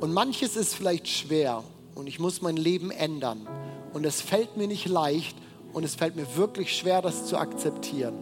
Und 0.00 0.12
manches 0.12 0.56
ist 0.56 0.74
vielleicht 0.74 1.08
schwer 1.08 1.64
und 1.94 2.06
ich 2.06 2.18
muss 2.18 2.42
mein 2.42 2.56
Leben 2.58 2.90
ändern. 2.90 3.48
Und 3.94 4.04
es 4.04 4.20
fällt 4.20 4.58
mir 4.58 4.68
nicht 4.68 4.86
leicht 4.86 5.36
und 5.76 5.84
es 5.84 5.94
fällt 5.94 6.16
mir 6.16 6.36
wirklich 6.36 6.74
schwer, 6.74 7.02
das 7.02 7.26
zu 7.26 7.36
akzeptieren. 7.36 8.14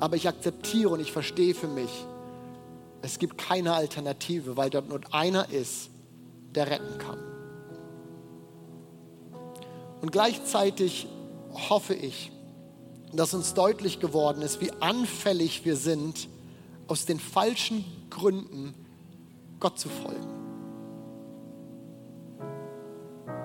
Aber 0.00 0.16
ich 0.16 0.26
akzeptiere 0.26 0.88
und 0.88 0.98
ich 0.98 1.12
verstehe 1.12 1.54
für 1.54 1.68
mich, 1.68 2.04
es 3.00 3.20
gibt 3.20 3.38
keine 3.38 3.74
Alternative, 3.74 4.56
weil 4.56 4.70
dort 4.70 4.88
nur 4.88 4.98
einer 5.12 5.48
ist, 5.50 5.90
der 6.56 6.68
retten 6.68 6.98
kann. 6.98 7.20
Und 10.00 10.10
gleichzeitig 10.10 11.06
hoffe 11.68 11.94
ich, 11.94 12.32
dass 13.12 13.32
uns 13.32 13.54
deutlich 13.54 14.00
geworden 14.00 14.42
ist, 14.42 14.60
wie 14.60 14.72
anfällig 14.80 15.64
wir 15.64 15.76
sind, 15.76 16.28
aus 16.88 17.06
den 17.06 17.20
falschen 17.20 17.84
Gründen 18.10 18.74
Gott 19.60 19.78
zu 19.78 19.90
folgen. 19.90 20.39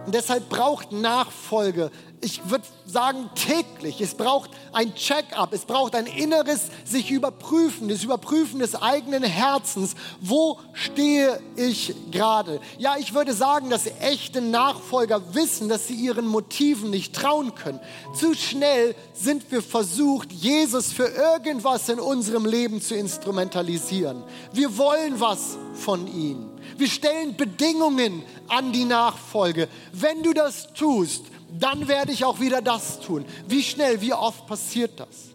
Und 0.05 0.13
deshalb 0.13 0.49
braucht 0.49 0.91
Nachfolge, 0.91 1.91
ich 2.21 2.49
würde 2.49 2.65
sagen 2.85 3.29
täglich, 3.35 4.01
es 4.01 4.15
braucht 4.15 4.49
ein 4.71 4.95
Check-up, 4.95 5.53
es 5.53 5.65
braucht 5.65 5.95
ein 5.95 6.05
inneres 6.05 6.69
sich 6.83 7.11
überprüfen, 7.11 7.87
das 7.87 8.03
Überprüfen 8.03 8.59
des 8.59 8.75
eigenen 8.75 9.23
Herzens. 9.23 9.95
Wo 10.21 10.59
stehe 10.73 11.39
ich 11.55 11.93
gerade? 12.11 12.59
Ja, 12.77 12.95
ich 12.97 13.13
würde 13.13 13.33
sagen, 13.33 13.69
dass 13.69 13.85
echte 13.99 14.41
Nachfolger 14.41 15.21
wissen, 15.33 15.69
dass 15.69 15.87
sie 15.87 15.95
ihren 15.95 16.27
Motiven 16.27 16.89
nicht 16.89 17.15
trauen 17.15 17.53
können. 17.55 17.79
Zu 18.15 18.33
schnell 18.33 18.95
sind 19.13 19.51
wir 19.51 19.61
versucht, 19.61 20.31
Jesus 20.31 20.91
für 20.91 21.07
irgendwas 21.07 21.89
in 21.89 21.99
unserem 21.99 22.45
Leben 22.45 22.81
zu 22.81 22.95
instrumentalisieren. 22.95 24.23
Wir 24.51 24.77
wollen 24.77 25.19
was 25.19 25.57
von 25.73 26.07
ihm. 26.07 26.54
Wir 26.77 26.87
stellen 26.87 27.35
Bedingungen 27.37 28.23
an 28.47 28.71
die 28.71 28.85
Nachfolge. 28.85 29.67
Wenn 29.93 30.23
du 30.23 30.33
das 30.33 30.73
tust, 30.73 31.23
dann 31.57 31.87
werde 31.87 32.11
ich 32.11 32.25
auch 32.25 32.39
wieder 32.39 32.61
das 32.61 32.99
tun. 32.99 33.25
Wie 33.47 33.63
schnell, 33.63 34.01
wie 34.01 34.13
oft 34.13 34.45
passiert 34.47 34.99
das? 34.99 35.29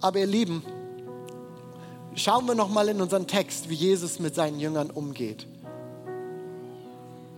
Aber 0.00 0.18
ihr 0.18 0.26
Lieben, 0.26 0.62
schauen 2.14 2.46
wir 2.46 2.54
noch 2.54 2.68
mal 2.68 2.88
in 2.88 3.00
unseren 3.00 3.26
Text, 3.26 3.68
wie 3.68 3.74
Jesus 3.74 4.18
mit 4.18 4.34
seinen 4.34 4.58
Jüngern 4.58 4.90
umgeht. 4.90 5.46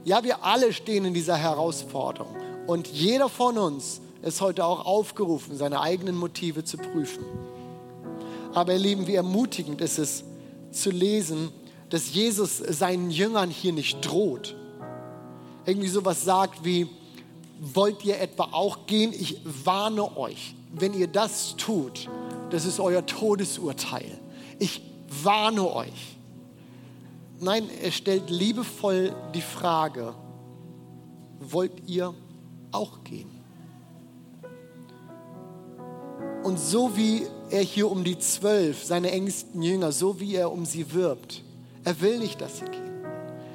Ja, 0.04 0.24
wir 0.24 0.42
alle 0.42 0.72
stehen 0.72 1.04
in 1.04 1.14
dieser 1.14 1.36
Herausforderung 1.36 2.34
und 2.66 2.88
jeder 2.88 3.28
von 3.28 3.58
uns 3.58 4.00
ist 4.22 4.40
heute 4.40 4.64
auch 4.64 4.86
aufgerufen, 4.86 5.56
seine 5.56 5.80
eigenen 5.80 6.16
Motive 6.16 6.64
zu 6.64 6.76
prüfen. 6.78 7.24
Aber 8.54 8.72
ihr 8.72 8.78
Lieben, 8.78 9.06
wie 9.06 9.14
ermutigend 9.14 9.80
ist 9.80 9.98
es 9.98 10.24
zu 10.72 10.90
lesen, 10.90 11.52
dass 11.90 12.12
Jesus 12.12 12.58
seinen 12.58 13.10
Jüngern 13.10 13.50
hier 13.50 13.72
nicht 13.72 14.04
droht. 14.06 14.56
Irgendwie 15.64 15.88
sowas 15.88 16.24
sagt 16.24 16.64
wie, 16.64 16.88
wollt 17.60 18.04
ihr 18.04 18.20
etwa 18.20 18.44
auch 18.52 18.86
gehen? 18.86 19.12
Ich 19.12 19.40
warne 19.44 20.16
euch, 20.16 20.54
wenn 20.72 20.94
ihr 20.94 21.08
das 21.08 21.56
tut, 21.56 22.08
das 22.50 22.64
ist 22.64 22.80
euer 22.80 23.04
Todesurteil. 23.04 24.18
Ich 24.58 24.82
warne 25.22 25.74
euch. 25.74 26.16
Nein, 27.40 27.68
er 27.82 27.92
stellt 27.92 28.30
liebevoll 28.30 29.14
die 29.34 29.42
Frage, 29.42 30.14
wollt 31.38 31.72
ihr 31.86 32.14
auch 32.72 33.04
gehen? 33.04 33.30
Und 36.42 36.58
so 36.58 36.96
wie 36.96 37.26
er 37.50 37.62
hier 37.62 37.90
um 37.90 38.04
die 38.04 38.18
zwölf, 38.18 38.84
seine 38.84 39.10
engsten 39.10 39.62
Jünger, 39.62 39.92
so 39.92 40.18
wie 40.20 40.34
er 40.34 40.50
um 40.50 40.64
sie 40.64 40.92
wirbt, 40.92 41.42
er 41.84 42.00
will 42.00 42.18
nicht, 42.18 42.40
dass 42.40 42.58
sie 42.58 42.64
gehen. 42.66 43.04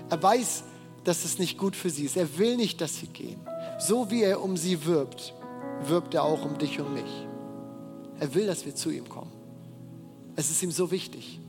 Er 0.10 0.22
weiß, 0.22 0.64
dass 1.04 1.26
es 1.26 1.40
nicht 1.40 1.58
gut 1.58 1.76
für 1.76 1.90
sie 1.90 2.06
ist. 2.06 2.18
Er 2.18 2.38
will 2.38 2.56
nicht, 2.56 2.82
dass 2.82 2.98
sie 2.98 3.08
gehen. 3.08 3.40
So 3.80 4.10
wie 4.10 4.24
er 4.24 4.42
um 4.42 4.58
sie 4.58 4.86
wirbt, 4.86 5.34
wirbt 5.86 6.14
er 6.14 6.24
auch 6.24 6.46
um 6.46 6.58
dich 6.58 6.80
und 6.80 6.94
mich. 6.94 7.28
Er 8.20 8.34
will, 8.34 8.48
dass 8.48 8.66
wir 8.66 8.76
zu 8.76 8.90
ihm 8.90 9.10
kommen. 9.10 9.32
Es 10.36 10.50
ist 10.50 10.64
ihm 10.64 10.72
so 10.72 10.92
wichtig. 10.92 11.40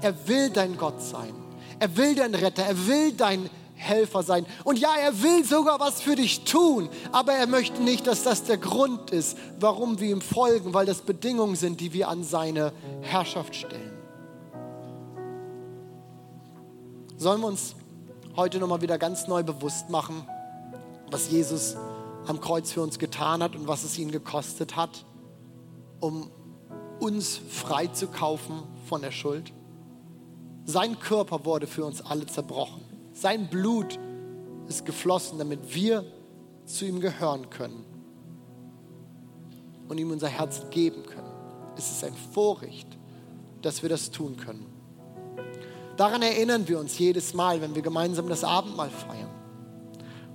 Er 0.00 0.26
will 0.26 0.50
dein 0.50 0.76
Gott 0.76 1.02
sein. 1.02 1.34
Er 1.78 1.96
will 1.96 2.14
dein 2.14 2.34
Retter. 2.34 2.64
Er 2.64 2.86
will 2.86 3.12
dein 3.12 3.50
Helfer 3.74 4.22
sein. 4.22 4.46
Und 4.64 4.78
ja, 4.78 4.94
er 4.96 5.22
will 5.22 5.44
sogar 5.44 5.80
was 5.80 6.00
für 6.00 6.16
dich 6.16 6.44
tun. 6.44 6.88
Aber 7.12 7.34
er 7.34 7.46
möchte 7.46 7.82
nicht, 7.82 8.06
dass 8.06 8.22
das 8.22 8.44
der 8.44 8.56
Grund 8.56 9.10
ist, 9.10 9.36
warum 9.60 10.00
wir 10.00 10.10
ihm 10.10 10.20
folgen, 10.20 10.72
weil 10.72 10.86
das 10.86 11.02
Bedingungen 11.02 11.56
sind, 11.56 11.80
die 11.80 11.92
wir 11.92 12.08
an 12.08 12.24
seine 12.24 12.72
Herrschaft 13.02 13.54
stellen. 13.54 13.93
Sollen 17.16 17.40
wir 17.40 17.46
uns 17.46 17.76
heute 18.34 18.58
nochmal 18.58 18.82
wieder 18.82 18.98
ganz 18.98 19.28
neu 19.28 19.44
bewusst 19.44 19.88
machen, 19.88 20.26
was 21.10 21.30
Jesus 21.30 21.76
am 22.26 22.40
Kreuz 22.40 22.72
für 22.72 22.82
uns 22.82 22.98
getan 22.98 23.42
hat 23.42 23.54
und 23.54 23.68
was 23.68 23.84
es 23.84 23.96
ihn 23.98 24.10
gekostet 24.10 24.74
hat, 24.74 25.04
um 26.00 26.28
uns 26.98 27.36
frei 27.48 27.86
zu 27.86 28.08
kaufen 28.08 28.64
von 28.88 29.00
der 29.00 29.12
Schuld? 29.12 29.52
Sein 30.64 30.98
Körper 30.98 31.44
wurde 31.44 31.68
für 31.68 31.84
uns 31.84 32.00
alle 32.00 32.26
zerbrochen. 32.26 32.82
Sein 33.12 33.48
Blut 33.48 33.98
ist 34.66 34.84
geflossen, 34.84 35.38
damit 35.38 35.72
wir 35.72 36.04
zu 36.64 36.84
ihm 36.84 36.98
gehören 36.98 37.48
können 37.48 37.84
und 39.88 39.98
ihm 39.98 40.10
unser 40.10 40.28
Herz 40.28 40.62
geben 40.70 41.04
können. 41.06 41.30
Es 41.76 41.92
ist 41.92 42.02
ein 42.02 42.14
Vorrecht, 42.32 42.88
dass 43.62 43.82
wir 43.82 43.88
das 43.88 44.10
tun 44.10 44.36
können. 44.36 44.73
Daran 45.96 46.22
erinnern 46.22 46.66
wir 46.66 46.78
uns 46.78 46.98
jedes 46.98 47.34
Mal, 47.34 47.60
wenn 47.60 47.74
wir 47.74 47.82
gemeinsam 47.82 48.28
das 48.28 48.42
Abendmahl 48.42 48.90
feiern. 48.90 49.30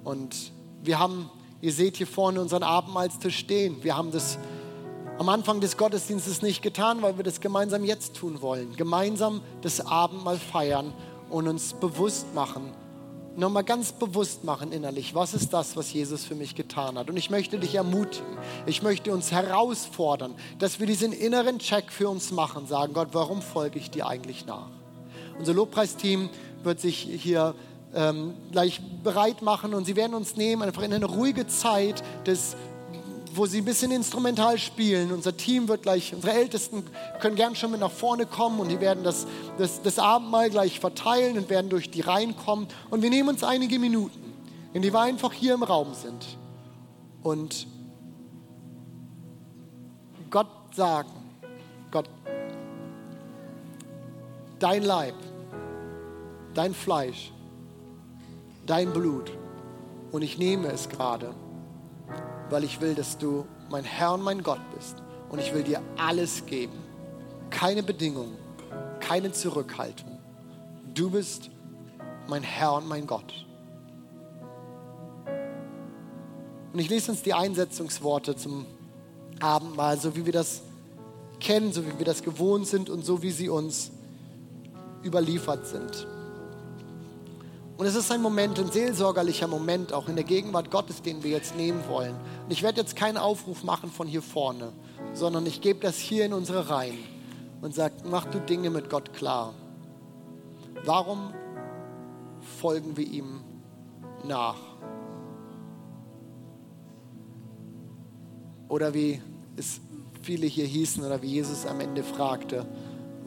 Und 0.03 0.53
wir 0.83 0.99
haben, 0.99 1.29
ihr 1.61 1.73
seht 1.73 1.97
hier 1.97 2.07
vorne 2.07 2.39
unseren 2.41 2.63
Abendmahlstisch 2.63 3.37
stehen. 3.37 3.83
Wir 3.83 3.97
haben 3.97 4.11
das 4.11 4.37
am 5.17 5.27
Anfang 5.27 5.59
des 5.59 5.75
Gottesdienstes 5.75 6.41
nicht 6.41 6.61
getan, 6.61 7.01
weil 7.01 7.17
wir 7.17 7.25
das 7.25 7.41
gemeinsam 7.41 7.83
jetzt 7.83 8.15
tun 8.15 8.41
wollen. 8.41 8.75
Gemeinsam 8.77 9.41
das 9.61 9.85
Abendmahl 9.85 10.37
feiern 10.37 10.93
und 11.29 11.47
uns 11.49 11.73
bewusst 11.73 12.33
machen, 12.33 12.71
nochmal 13.35 13.65
ganz 13.65 13.91
bewusst 13.91 14.45
machen 14.45 14.71
innerlich, 14.71 15.13
was 15.13 15.33
ist 15.33 15.51
das, 15.51 15.75
was 15.75 15.91
Jesus 15.91 16.23
für 16.23 16.35
mich 16.35 16.55
getan 16.55 16.97
hat. 16.97 17.09
Und 17.09 17.17
ich 17.17 17.29
möchte 17.29 17.59
dich 17.59 17.75
ermutigen, 17.75 18.37
ich 18.65 18.81
möchte 18.81 19.11
uns 19.11 19.31
herausfordern, 19.31 20.35
dass 20.57 20.79
wir 20.79 20.87
diesen 20.87 21.11
inneren 21.11 21.59
Check 21.59 21.91
für 21.91 22.09
uns 22.09 22.31
machen, 22.31 22.65
sagen, 22.65 22.93
Gott, 22.93 23.09
warum 23.11 23.41
folge 23.41 23.77
ich 23.77 23.91
dir 23.91 24.07
eigentlich 24.07 24.45
nach? 24.45 24.78
Unser 25.39 25.53
Lobpreisteam 25.53 26.29
wird 26.63 26.81
sich 26.81 26.97
hier 26.97 27.55
ähm, 27.95 28.33
gleich 28.51 28.81
bereit 29.03 29.41
machen 29.41 29.73
und 29.73 29.85
sie 29.85 29.95
werden 29.95 30.13
uns 30.13 30.35
nehmen, 30.35 30.61
einfach 30.61 30.83
in 30.83 30.93
eine 30.93 31.05
ruhige 31.05 31.47
Zeit, 31.47 32.03
des, 32.27 32.57
wo 33.33 33.45
sie 33.45 33.59
ein 33.59 33.65
bisschen 33.65 33.91
instrumental 33.91 34.57
spielen. 34.57 35.11
Unser 35.11 35.35
Team 35.35 35.69
wird 35.69 35.83
gleich, 35.83 36.13
unsere 36.13 36.33
Ältesten 36.33 36.83
können 37.21 37.35
gern 37.35 37.55
schon 37.55 37.71
mit 37.71 37.79
nach 37.79 37.91
vorne 37.91 38.25
kommen 38.25 38.59
und 38.59 38.69
die 38.69 38.81
werden 38.81 39.03
das, 39.03 39.25
das, 39.57 39.81
das 39.81 39.97
Abendmahl 39.97 40.49
gleich 40.49 40.79
verteilen 40.79 41.37
und 41.37 41.49
werden 41.49 41.69
durch 41.69 41.89
die 41.89 42.01
Reihen 42.01 42.35
kommen. 42.35 42.67
Und 42.89 43.01
wir 43.01 43.09
nehmen 43.09 43.29
uns 43.29 43.43
einige 43.43 43.79
Minuten, 43.79 44.33
in 44.73 44.81
die 44.81 44.93
wir 44.93 44.99
einfach 44.99 45.31
hier 45.31 45.53
im 45.53 45.63
Raum 45.63 45.93
sind 45.93 46.37
und 47.23 47.65
Gott 50.29 50.47
sagen, 50.75 51.09
Gott, 51.91 52.09
dein 54.59 54.83
Leib 54.83 55.15
dein 56.53 56.73
Fleisch, 56.73 57.31
dein 58.65 58.91
Blut. 58.91 59.31
Und 60.11 60.21
ich 60.21 60.37
nehme 60.37 60.67
es 60.69 60.89
gerade, 60.89 61.33
weil 62.49 62.63
ich 62.63 62.81
will, 62.81 62.95
dass 62.95 63.17
du 63.17 63.45
mein 63.69 63.83
Herr 63.83 64.13
und 64.13 64.23
mein 64.23 64.41
Gott 64.43 64.61
bist. 64.75 64.95
Und 65.29 65.39
ich 65.39 65.53
will 65.53 65.63
dir 65.63 65.81
alles 65.97 66.45
geben. 66.45 66.77
Keine 67.51 67.83
Bedingungen, 67.83 68.35
keine 68.99 69.31
Zurückhaltung. 69.31 70.17
Du 70.93 71.11
bist 71.11 71.51
mein 72.27 72.43
Herr 72.43 72.73
und 72.73 72.87
mein 72.87 73.05
Gott. 73.05 73.45
Und 76.73 76.79
ich 76.79 76.89
lese 76.89 77.11
uns 77.11 77.23
die 77.23 77.33
Einsetzungsworte 77.33 78.35
zum 78.35 78.65
Abendmahl, 79.39 79.97
so 79.99 80.15
wie 80.15 80.25
wir 80.25 80.33
das 80.33 80.61
kennen, 81.39 81.71
so 81.71 81.85
wie 81.85 81.97
wir 81.97 82.05
das 82.05 82.21
gewohnt 82.21 82.67
sind 82.67 82.89
und 82.89 83.05
so 83.05 83.21
wie 83.21 83.31
sie 83.31 83.49
uns 83.49 83.91
überliefert 85.03 85.65
sind. 85.65 86.07
Und 87.79 87.85
es 87.85 87.95
ist 87.95 88.11
ein 88.11 88.21
Moment, 88.21 88.59
ein 88.59 88.69
seelsorgerlicher 88.69 89.47
Moment, 89.47 89.93
auch 89.93 90.09
in 90.09 90.17
der 90.17 90.25
Gegenwart 90.25 90.69
Gottes, 90.69 91.01
den 91.01 91.23
wir 91.23 91.31
jetzt 91.31 91.55
nehmen 91.55 91.81
wollen. 91.87 92.13
Und 92.43 92.51
ich 92.51 92.61
werde 92.61 92.81
jetzt 92.81 92.97
keinen 92.97 93.15
Aufruf 93.15 93.63
machen 93.63 93.89
von 93.89 94.05
hier 94.05 94.21
vorne, 94.21 94.73
sondern 95.13 95.45
ich 95.45 95.61
gebe 95.61 95.79
das 95.79 95.97
hier 95.97 96.25
in 96.25 96.33
unsere 96.33 96.69
Reihen 96.69 96.97
und 97.61 97.73
sage, 97.73 97.93
mach 98.03 98.25
du 98.25 98.41
Dinge 98.41 98.69
mit 98.69 98.89
Gott 98.89 99.13
klar. 99.13 99.53
Warum 100.83 101.33
folgen 102.59 102.97
wir 102.97 103.07
ihm 103.07 103.39
nach. 104.27 104.59
Oder 108.67 108.93
wie 108.93 109.21
es 109.55 109.79
viele 110.21 110.47
hier 110.47 110.65
hießen 110.65 111.01
oder 111.01 111.21
wie 111.21 111.27
Jesus 111.27 111.65
am 111.65 111.79
Ende 111.79 112.03
fragte, 112.03 112.65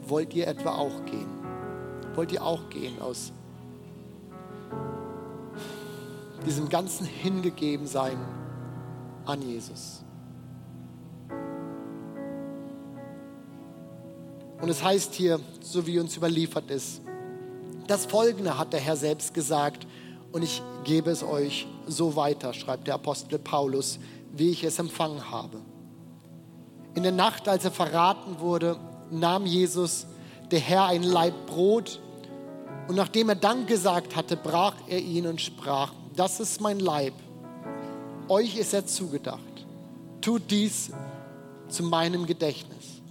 wollt 0.07 0.35
ihr 0.35 0.47
etwa 0.47 0.75
auch 0.75 1.05
gehen? 1.05 1.41
Wollt 2.13 2.31
ihr 2.31 2.45
auch 2.45 2.69
gehen 2.69 3.01
aus 3.01 3.33
diesem 6.45 6.69
ganzen 6.69 7.05
Hingegebensein 7.05 8.17
an 9.25 9.41
Jesus? 9.41 10.03
Und 14.61 14.69
es 14.69 14.81
heißt 14.81 15.13
hier, 15.13 15.39
so 15.61 15.85
wie 15.87 15.99
uns 15.99 16.15
überliefert 16.15 16.71
ist, 16.71 17.01
das 17.87 18.05
Folgende 18.05 18.57
hat 18.57 18.71
der 18.71 18.79
Herr 18.79 18.95
selbst 18.95 19.33
gesagt 19.33 19.85
und 20.31 20.41
ich 20.41 20.61
gebe 20.85 21.11
es 21.11 21.21
euch 21.21 21.67
so 21.85 22.15
weiter, 22.15 22.53
schreibt 22.53 22.87
der 22.87 22.95
Apostel 22.95 23.39
Paulus, 23.39 23.99
wie 24.31 24.51
ich 24.51 24.63
es 24.63 24.79
empfangen 24.79 25.29
habe. 25.29 25.59
In 26.95 27.03
der 27.03 27.11
Nacht, 27.11 27.49
als 27.49 27.65
er 27.65 27.71
verraten 27.71 28.39
wurde, 28.39 28.77
nahm 29.11 29.45
Jesus, 29.45 30.07
der 30.51 30.59
Herr, 30.59 30.85
ein 30.85 31.03
Laib 31.03 31.45
Brot 31.45 31.99
und 32.87 32.95
nachdem 32.95 33.29
er 33.29 33.35
Dank 33.35 33.67
gesagt 33.67 34.15
hatte, 34.15 34.37
brach 34.37 34.75
er 34.87 34.99
ihn 34.99 35.27
und 35.27 35.41
sprach, 35.41 35.91
das 36.15 36.39
ist 36.39 36.61
mein 36.61 36.79
Leib, 36.79 37.13
euch 38.27 38.57
ist 38.57 38.73
er 38.73 38.85
zugedacht. 38.85 39.39
Tut 40.21 40.43
dies 40.49 40.91
zu 41.67 41.83
meinem 41.83 42.25
Gedächtnis. 42.25 43.01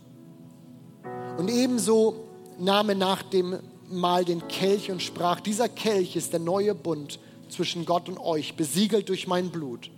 Und 1.36 1.48
ebenso 1.48 2.14
nahm 2.59 2.90
er 2.90 2.94
nach 2.94 3.22
dem 3.22 3.59
Mahl 3.90 4.24
den 4.24 4.46
Kelch 4.48 4.90
und 4.90 5.03
sprach, 5.03 5.40
dieser 5.40 5.68
Kelch 5.68 6.16
ist 6.16 6.32
der 6.32 6.40
neue 6.40 6.74
Bund 6.74 7.18
zwischen 7.48 7.84
Gott 7.84 8.09
und 8.09 8.18
euch, 8.18 8.57
besiegelt 8.57 9.09
durch 9.09 9.26
mein 9.26 9.50
Blut. 9.50 9.90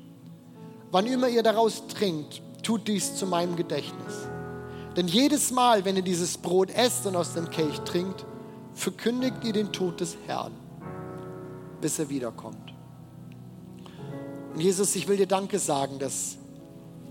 Wann 0.91 1.07
immer 1.07 1.29
ihr 1.29 1.43
daraus 1.43 1.87
trinkt, 1.89 2.43
tut 2.63 2.89
dies 2.89 3.17
zu 3.17 3.27
meinem 3.27 3.57
Gedächtnis. 3.57 4.29
Denn 4.97 5.09
jedes 5.09 5.51
Mal, 5.51 5.85
wenn 5.85 5.97
ihr 5.97 6.03
dieses 6.03 6.39
Brot 6.39 6.71
esst 6.71 7.07
und 7.07 7.17
aus 7.17 7.35
dem 7.35 7.51
Kelch 7.51 7.81
trinkt, 7.81 8.25
verkündigt 8.75 9.37
ihr 9.45 9.53
den 9.53 9.73
Tod 9.73 10.01
des 10.01 10.17
Herrn, 10.27 10.53
bis 11.81 11.99
er 11.99 12.09
wiederkommt. 12.09 12.64
Und 14.55 14.61
Jesus, 14.61 14.95
ich 14.95 15.09
will 15.09 15.17
dir 15.17 15.27
Danke 15.27 15.59
sagen, 15.59 15.99
dass 15.99 16.37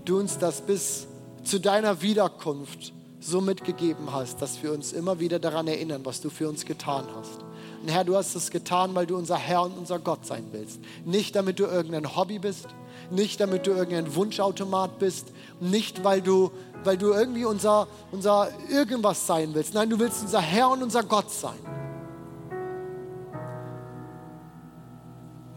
du 0.06 0.18
uns 0.18 0.38
das 0.38 0.62
bis 0.62 1.06
zu 1.42 1.60
deiner 1.60 2.00
Wiederkunft 2.00 2.94
so 3.20 3.42
mitgegeben 3.42 4.12
hast, 4.12 4.40
dass 4.40 4.62
wir 4.62 4.72
uns 4.72 4.94
immer 4.94 5.20
wieder 5.20 5.38
daran 5.38 5.68
erinnern, 5.68 6.00
was 6.04 6.22
du 6.22 6.30
für 6.30 6.48
uns 6.48 6.64
getan 6.64 7.04
hast. 7.14 7.44
Und 7.82 7.90
Herr, 7.90 8.04
du 8.04 8.16
hast 8.16 8.34
es 8.34 8.50
getan, 8.50 8.94
weil 8.94 9.04
du 9.04 9.14
unser 9.14 9.36
Herr 9.36 9.62
und 9.62 9.76
unser 9.76 9.98
Gott 9.98 10.24
sein 10.24 10.46
willst. 10.52 10.80
Nicht 11.04 11.36
damit 11.36 11.58
du 11.58 11.64
irgendein 11.64 12.16
Hobby 12.16 12.38
bist, 12.38 12.66
nicht 13.10 13.40
damit 13.40 13.66
du 13.66 13.72
irgendein 13.72 14.14
Wunschautomat 14.14 14.98
bist, 14.98 15.26
nicht 15.60 16.02
weil 16.02 16.22
du, 16.22 16.50
weil 16.82 16.96
du 16.96 17.12
irgendwie 17.12 17.44
unser, 17.44 17.88
unser 18.10 18.48
irgendwas 18.70 19.26
sein 19.26 19.50
willst. 19.52 19.74
Nein, 19.74 19.90
du 19.90 19.98
willst 19.98 20.22
unser 20.22 20.40
Herr 20.40 20.70
und 20.70 20.82
unser 20.82 21.02
Gott 21.02 21.30
sein. 21.30 21.58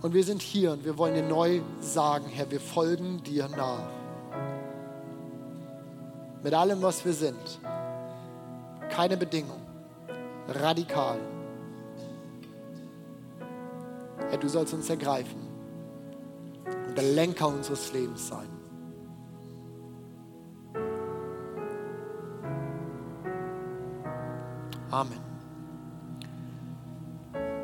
Und 0.01 0.13
wir 0.13 0.23
sind 0.23 0.41
hier 0.41 0.71
und 0.71 0.85
wir 0.85 0.97
wollen 0.97 1.15
dir 1.15 1.23
neu 1.23 1.61
sagen, 1.79 2.25
Herr, 2.27 2.49
wir 2.51 2.59
folgen 2.59 3.23
dir 3.23 3.47
nach 3.49 3.97
mit 6.43 6.53
allem, 6.53 6.81
was 6.81 7.03
wir 7.03 7.13
sind. 7.13 7.59
Keine 8.89 9.17
Bedingung. 9.17 9.61
Radikal. 10.47 11.19
Herr, 14.29 14.37
du 14.37 14.47
sollst 14.47 14.73
uns 14.73 14.89
ergreifen 14.89 15.45
und 16.87 16.97
der 16.97 17.03
Lenker 17.03 17.47
unseres 17.47 17.91
Lebens 17.91 18.27
sein. 18.27 18.47
Amen. 24.89 25.19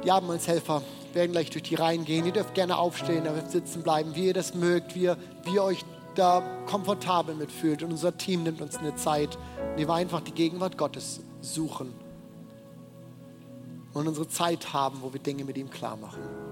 Die 0.03 0.11
Abendmahlshelfer 0.11 0.81
werden 1.13 1.31
gleich 1.31 1.49
durch 1.49 1.63
die 1.63 1.75
Reihen 1.75 2.05
gehen. 2.05 2.25
Ihr 2.25 2.31
dürft 2.31 2.53
gerne 2.53 2.77
aufstehen, 2.77 3.23
dürft 3.23 3.51
sitzen 3.51 3.83
bleiben, 3.83 4.15
wie 4.15 4.27
ihr 4.27 4.33
das 4.33 4.53
mögt, 4.53 4.95
wie 4.95 5.03
ihr, 5.03 5.17
wie 5.43 5.55
ihr 5.55 5.63
euch 5.63 5.85
da 6.15 6.41
komfortabel 6.67 7.35
mitfühlt. 7.35 7.83
Und 7.83 7.91
unser 7.91 8.17
Team 8.17 8.43
nimmt 8.43 8.61
uns 8.61 8.77
eine 8.77 8.95
Zeit, 8.95 9.37
der 9.77 9.87
wir 9.87 9.93
einfach 9.93 10.21
die 10.21 10.33
Gegenwart 10.33 10.77
Gottes 10.77 11.21
suchen 11.41 11.93
und 13.93 14.07
unsere 14.07 14.27
Zeit 14.27 14.73
haben, 14.73 14.99
wo 15.01 15.13
wir 15.13 15.19
Dinge 15.19 15.45
mit 15.45 15.57
ihm 15.57 15.69
klar 15.69 15.97
machen. 15.97 16.42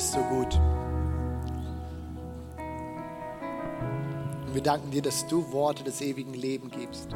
Bist 0.00 0.12
so 0.12 0.20
gut. 0.20 0.58
Und 4.46 4.54
wir 4.54 4.62
danken 4.62 4.90
dir, 4.90 5.02
dass 5.02 5.26
du 5.26 5.52
Worte 5.52 5.84
des 5.84 6.00
ewigen 6.00 6.32
Lebens 6.32 6.72
gibst. 6.74 7.10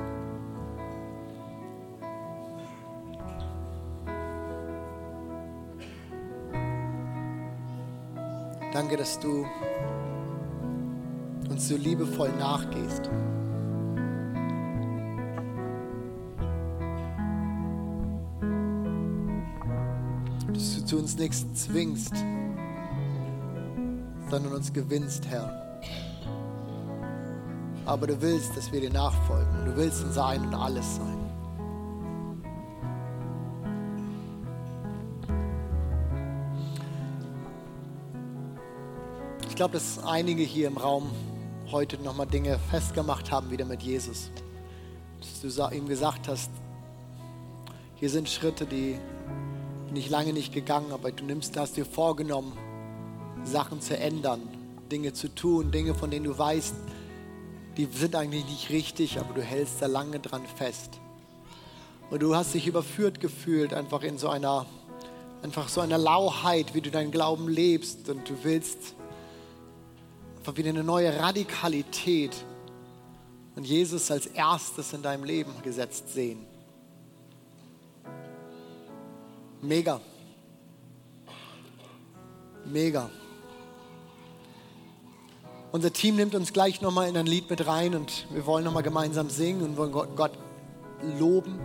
Danke, 8.74 8.98
dass 8.98 9.18
du 9.18 9.46
uns 11.48 11.66
so 11.66 11.76
liebevoll 11.76 12.32
nachgehst. 12.38 13.08
Dass 20.52 20.76
du 20.76 20.84
zu 20.84 20.98
uns 20.98 21.16
nichts 21.16 21.46
zwingst, 21.54 22.12
sondern 24.34 24.54
uns 24.54 24.72
gewinnst, 24.72 25.28
Herr. 25.28 25.80
Aber 27.86 28.08
du 28.08 28.20
willst, 28.20 28.56
dass 28.56 28.72
wir 28.72 28.80
dir 28.80 28.90
nachfolgen. 28.90 29.64
Du 29.64 29.76
willst 29.76 30.02
unser 30.02 30.26
Ein 30.26 30.46
und 30.46 30.54
Alles 30.54 30.96
sein. 30.96 31.18
Ich 39.48 39.54
glaube, 39.54 39.74
dass 39.74 40.02
einige 40.04 40.42
hier 40.42 40.66
im 40.66 40.78
Raum 40.78 41.12
heute 41.70 41.96
nochmal 42.02 42.26
Dinge 42.26 42.58
festgemacht 42.70 43.30
haben, 43.30 43.52
wieder 43.52 43.64
mit 43.64 43.82
Jesus. 43.82 44.32
Dass 45.20 45.56
du 45.56 45.76
ihm 45.76 45.86
gesagt 45.86 46.26
hast, 46.26 46.50
hier 47.94 48.10
sind 48.10 48.28
Schritte, 48.28 48.66
die 48.66 48.98
bin 49.86 49.94
ich 49.94 50.10
lange 50.10 50.32
nicht 50.32 50.52
gegangen, 50.52 50.90
aber 50.90 51.12
du 51.12 51.24
nimmst, 51.24 51.56
hast 51.56 51.76
dir 51.76 51.86
vorgenommen, 51.86 52.58
Sachen 53.44 53.80
zu 53.80 53.96
ändern, 53.96 54.42
Dinge 54.90 55.12
zu 55.12 55.34
tun, 55.34 55.70
Dinge, 55.70 55.94
von 55.94 56.10
denen 56.10 56.24
du 56.24 56.36
weißt, 56.36 56.74
die 57.76 57.86
sind 57.86 58.14
eigentlich 58.14 58.44
nicht 58.44 58.70
richtig, 58.70 59.18
aber 59.18 59.34
du 59.34 59.42
hältst 59.42 59.82
da 59.82 59.86
lange 59.86 60.20
dran 60.20 60.42
fest. 60.56 61.00
Und 62.10 62.22
du 62.22 62.34
hast 62.34 62.54
dich 62.54 62.66
überführt 62.66 63.20
gefühlt, 63.20 63.74
einfach 63.74 64.02
in 64.02 64.18
so 64.18 64.28
einer, 64.28 64.66
einfach 65.42 65.68
so 65.68 65.80
einer 65.80 65.98
Lauheit, 65.98 66.74
wie 66.74 66.80
du 66.80 66.90
deinen 66.90 67.10
Glauben 67.10 67.48
lebst 67.48 68.08
und 68.08 68.28
du 68.28 68.34
willst 68.42 68.94
einfach 70.38 70.56
wieder 70.56 70.68
eine 70.68 70.84
neue 70.84 71.18
Radikalität 71.18 72.34
und 73.56 73.64
Jesus 73.64 74.10
als 74.10 74.26
erstes 74.26 74.92
in 74.92 75.02
deinem 75.02 75.24
Leben 75.24 75.52
gesetzt 75.62 76.12
sehen. 76.12 76.46
Mega. 79.62 80.00
Mega. 82.66 83.10
Unser 85.74 85.92
Team 85.92 86.14
nimmt 86.14 86.36
uns 86.36 86.52
gleich 86.52 86.82
nochmal 86.82 87.08
in 87.08 87.16
ein 87.16 87.26
Lied 87.26 87.50
mit 87.50 87.66
rein 87.66 87.96
und 87.96 88.28
wir 88.30 88.46
wollen 88.46 88.64
nochmal 88.64 88.84
gemeinsam 88.84 89.28
singen 89.28 89.60
und 89.60 89.76
wollen 89.76 89.90
Gott, 89.90 90.30
loben. 91.18 91.58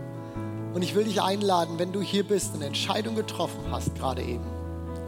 Und 0.74 0.82
ich 0.82 0.96
will 0.96 1.04
dich 1.04 1.22
einladen, 1.22 1.78
wenn 1.78 1.92
du 1.92 2.00
hier 2.00 2.24
bist 2.24 2.56
eine 2.56 2.64
Entscheidung 2.64 3.14
getroffen 3.14 3.60
hast, 3.70 3.94
gerade 3.94 4.22
eben, 4.22 4.42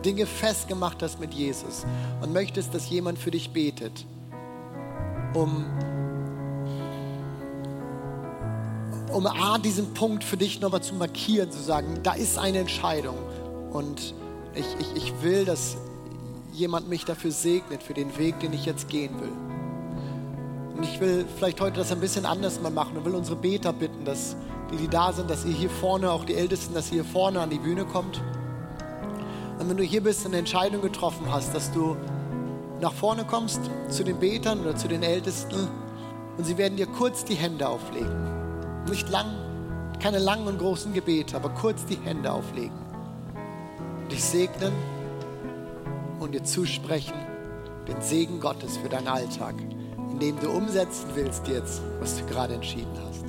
Dinge 0.04 0.24
festgemacht 0.24 1.02
hast 1.02 1.18
mit 1.18 1.34
Jesus 1.34 1.84
und 2.20 2.32
möchtest, 2.32 2.74
dass 2.74 2.88
jemand 2.90 3.18
für 3.18 3.32
dich 3.32 3.50
betet, 3.52 4.06
um, 5.34 5.66
um 9.12 9.26
A, 9.26 9.58
diesen 9.58 9.94
Punkt 9.94 10.22
für 10.22 10.36
dich 10.36 10.60
nochmal 10.60 10.84
zu 10.84 10.94
markieren, 10.94 11.50
zu 11.50 11.60
sagen, 11.60 11.98
da 12.04 12.12
ist 12.12 12.38
eine 12.38 12.60
Entscheidung 12.60 13.18
und 13.72 14.14
ich, 14.54 14.66
ich, 14.78 14.94
ich 14.94 15.22
will, 15.22 15.44
dass 15.44 15.76
jemand 16.52 16.88
mich 16.88 17.04
dafür 17.04 17.30
segnet, 17.30 17.82
für 17.82 17.94
den 17.94 18.16
Weg, 18.18 18.40
den 18.40 18.52
ich 18.52 18.66
jetzt 18.66 18.88
gehen 18.88 19.20
will. 19.20 19.32
Und 20.76 20.84
ich 20.84 21.00
will 21.00 21.24
vielleicht 21.36 21.60
heute 21.60 21.78
das 21.78 21.92
ein 21.92 22.00
bisschen 22.00 22.26
anders 22.26 22.60
mal 22.60 22.70
machen 22.70 22.96
und 22.96 23.04
will 23.04 23.14
unsere 23.14 23.36
Beter 23.36 23.72
bitten, 23.72 24.04
dass 24.04 24.36
die, 24.70 24.76
die 24.76 24.88
da 24.88 25.12
sind, 25.12 25.30
dass 25.30 25.44
ihr 25.44 25.52
hier 25.52 25.70
vorne, 25.70 26.10
auch 26.10 26.24
die 26.24 26.34
Ältesten, 26.34 26.74
dass 26.74 26.88
ihr 26.88 27.02
hier 27.02 27.04
vorne 27.04 27.40
an 27.40 27.50
die 27.50 27.58
Bühne 27.58 27.84
kommt. 27.84 28.20
Und 29.58 29.68
wenn 29.68 29.76
du 29.76 29.84
hier 29.84 30.02
bist 30.02 30.20
und 30.20 30.32
eine 30.32 30.38
Entscheidung 30.38 30.82
getroffen 30.82 31.26
hast, 31.30 31.54
dass 31.54 31.70
du 31.72 31.96
nach 32.80 32.92
vorne 32.92 33.24
kommst 33.24 33.60
zu 33.88 34.02
den 34.02 34.18
Betern 34.18 34.60
oder 34.60 34.74
zu 34.74 34.88
den 34.88 35.02
Ältesten 35.02 35.68
und 36.36 36.44
sie 36.44 36.58
werden 36.58 36.76
dir 36.76 36.86
kurz 36.86 37.24
die 37.24 37.34
Hände 37.34 37.68
auflegen. 37.68 38.84
Nicht 38.88 39.08
lang, 39.08 39.26
keine 40.00 40.18
langen 40.18 40.48
und 40.48 40.58
großen 40.58 40.92
Gebete, 40.92 41.36
aber 41.36 41.50
kurz 41.50 41.86
die 41.86 41.98
Hände 42.02 42.32
auflegen. 42.32 42.76
Dich 44.10 44.24
segnen 44.24 44.72
und 46.22 46.32
dir 46.32 46.44
zusprechen 46.44 47.14
den 47.88 48.00
Segen 48.00 48.40
Gottes 48.40 48.76
für 48.76 48.88
deinen 48.88 49.08
Alltag, 49.08 49.54
indem 50.12 50.38
du 50.40 50.50
umsetzen 50.50 51.06
willst 51.14 51.48
jetzt, 51.48 51.82
was 52.00 52.16
du 52.18 52.24
gerade 52.26 52.54
entschieden 52.54 52.96
hast. 53.06 53.24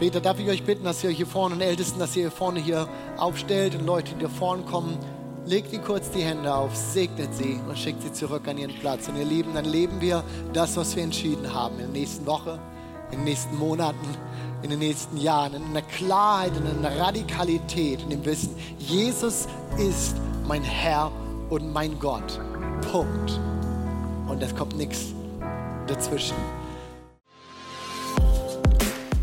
Beter, 0.00 0.20
darf 0.20 0.38
ich 0.38 0.48
euch 0.48 0.64
bitten, 0.64 0.84
dass 0.84 1.02
ihr 1.04 1.10
euch 1.10 1.16
hier 1.16 1.26
vorne 1.26 1.54
und 1.54 1.60
Ältesten, 1.60 1.98
dass 1.98 2.16
ihr 2.16 2.22
hier 2.22 2.30
vorne 2.30 2.60
hier 2.60 2.88
aufstellt 3.16 3.74
und 3.76 3.86
Leute, 3.86 4.12
die 4.14 4.20
hier 4.20 4.28
vorne 4.28 4.62
kommen, 4.62 4.98
legt 5.46 5.72
ihnen 5.72 5.84
kurz 5.84 6.10
die 6.10 6.22
Hände 6.22 6.54
auf, 6.54 6.74
segnet 6.74 7.34
sie 7.34 7.60
und 7.68 7.78
schickt 7.78 8.02
sie 8.02 8.12
zurück 8.12 8.48
an 8.48 8.58
ihren 8.58 8.74
Platz. 8.74 9.08
Und 9.08 9.16
ihr 9.16 9.24
Lieben, 9.24 9.54
dann 9.54 9.64
leben 9.64 10.00
wir 10.00 10.24
das, 10.52 10.76
was 10.76 10.96
wir 10.96 11.02
entschieden 11.02 11.52
haben 11.52 11.74
in 11.74 11.92
der 11.92 12.00
nächsten 12.00 12.26
Woche, 12.26 12.58
in 13.10 13.18
den 13.18 13.24
nächsten 13.24 13.56
Monaten, 13.56 14.06
in 14.62 14.70
den 14.70 14.78
nächsten 14.78 15.16
Jahren, 15.16 15.54
in 15.54 15.64
einer 15.64 15.82
Klarheit, 15.82 16.52
in 16.56 16.66
einer 16.66 16.98
Radikalität, 16.98 18.02
in 18.02 18.10
dem 18.10 18.24
Wissen, 18.24 18.56
Jesus 18.78 19.46
ist 19.78 20.16
mein 20.46 20.62
Herr 20.62 21.12
und 21.50 21.72
mein 21.72 21.98
Gott. 21.98 22.40
Punkt. 22.90 23.40
Und 24.28 24.42
es 24.42 24.54
kommt 24.54 24.76
nichts 24.76 25.14
dazwischen. 25.86 26.36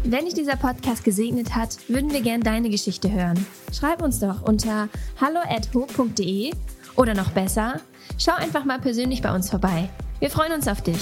Wenn 0.03 0.26
dich 0.26 0.34
dieser 0.34 0.55
Podcast 0.55 1.03
gesegnet 1.03 1.55
hat, 1.55 1.78
würden 1.88 2.11
wir 2.11 2.22
gerne 2.22 2.43
deine 2.43 2.69
Geschichte 2.69 3.11
hören. 3.11 3.45
Schreib 3.72 4.01
uns 4.01 4.19
doch 4.19 4.41
unter 4.41 4.89
hallo@ho.de 5.19 6.51
oder 6.95 7.13
noch 7.13 7.30
besser, 7.32 7.80
schau 8.17 8.34
einfach 8.34 8.65
mal 8.65 8.80
persönlich 8.80 9.22
bei 9.22 9.34
uns 9.34 9.49
vorbei. 9.49 9.89
Wir 10.19 10.30
freuen 10.30 10.53
uns 10.53 10.67
auf 10.67 10.82
dich. 10.82 10.99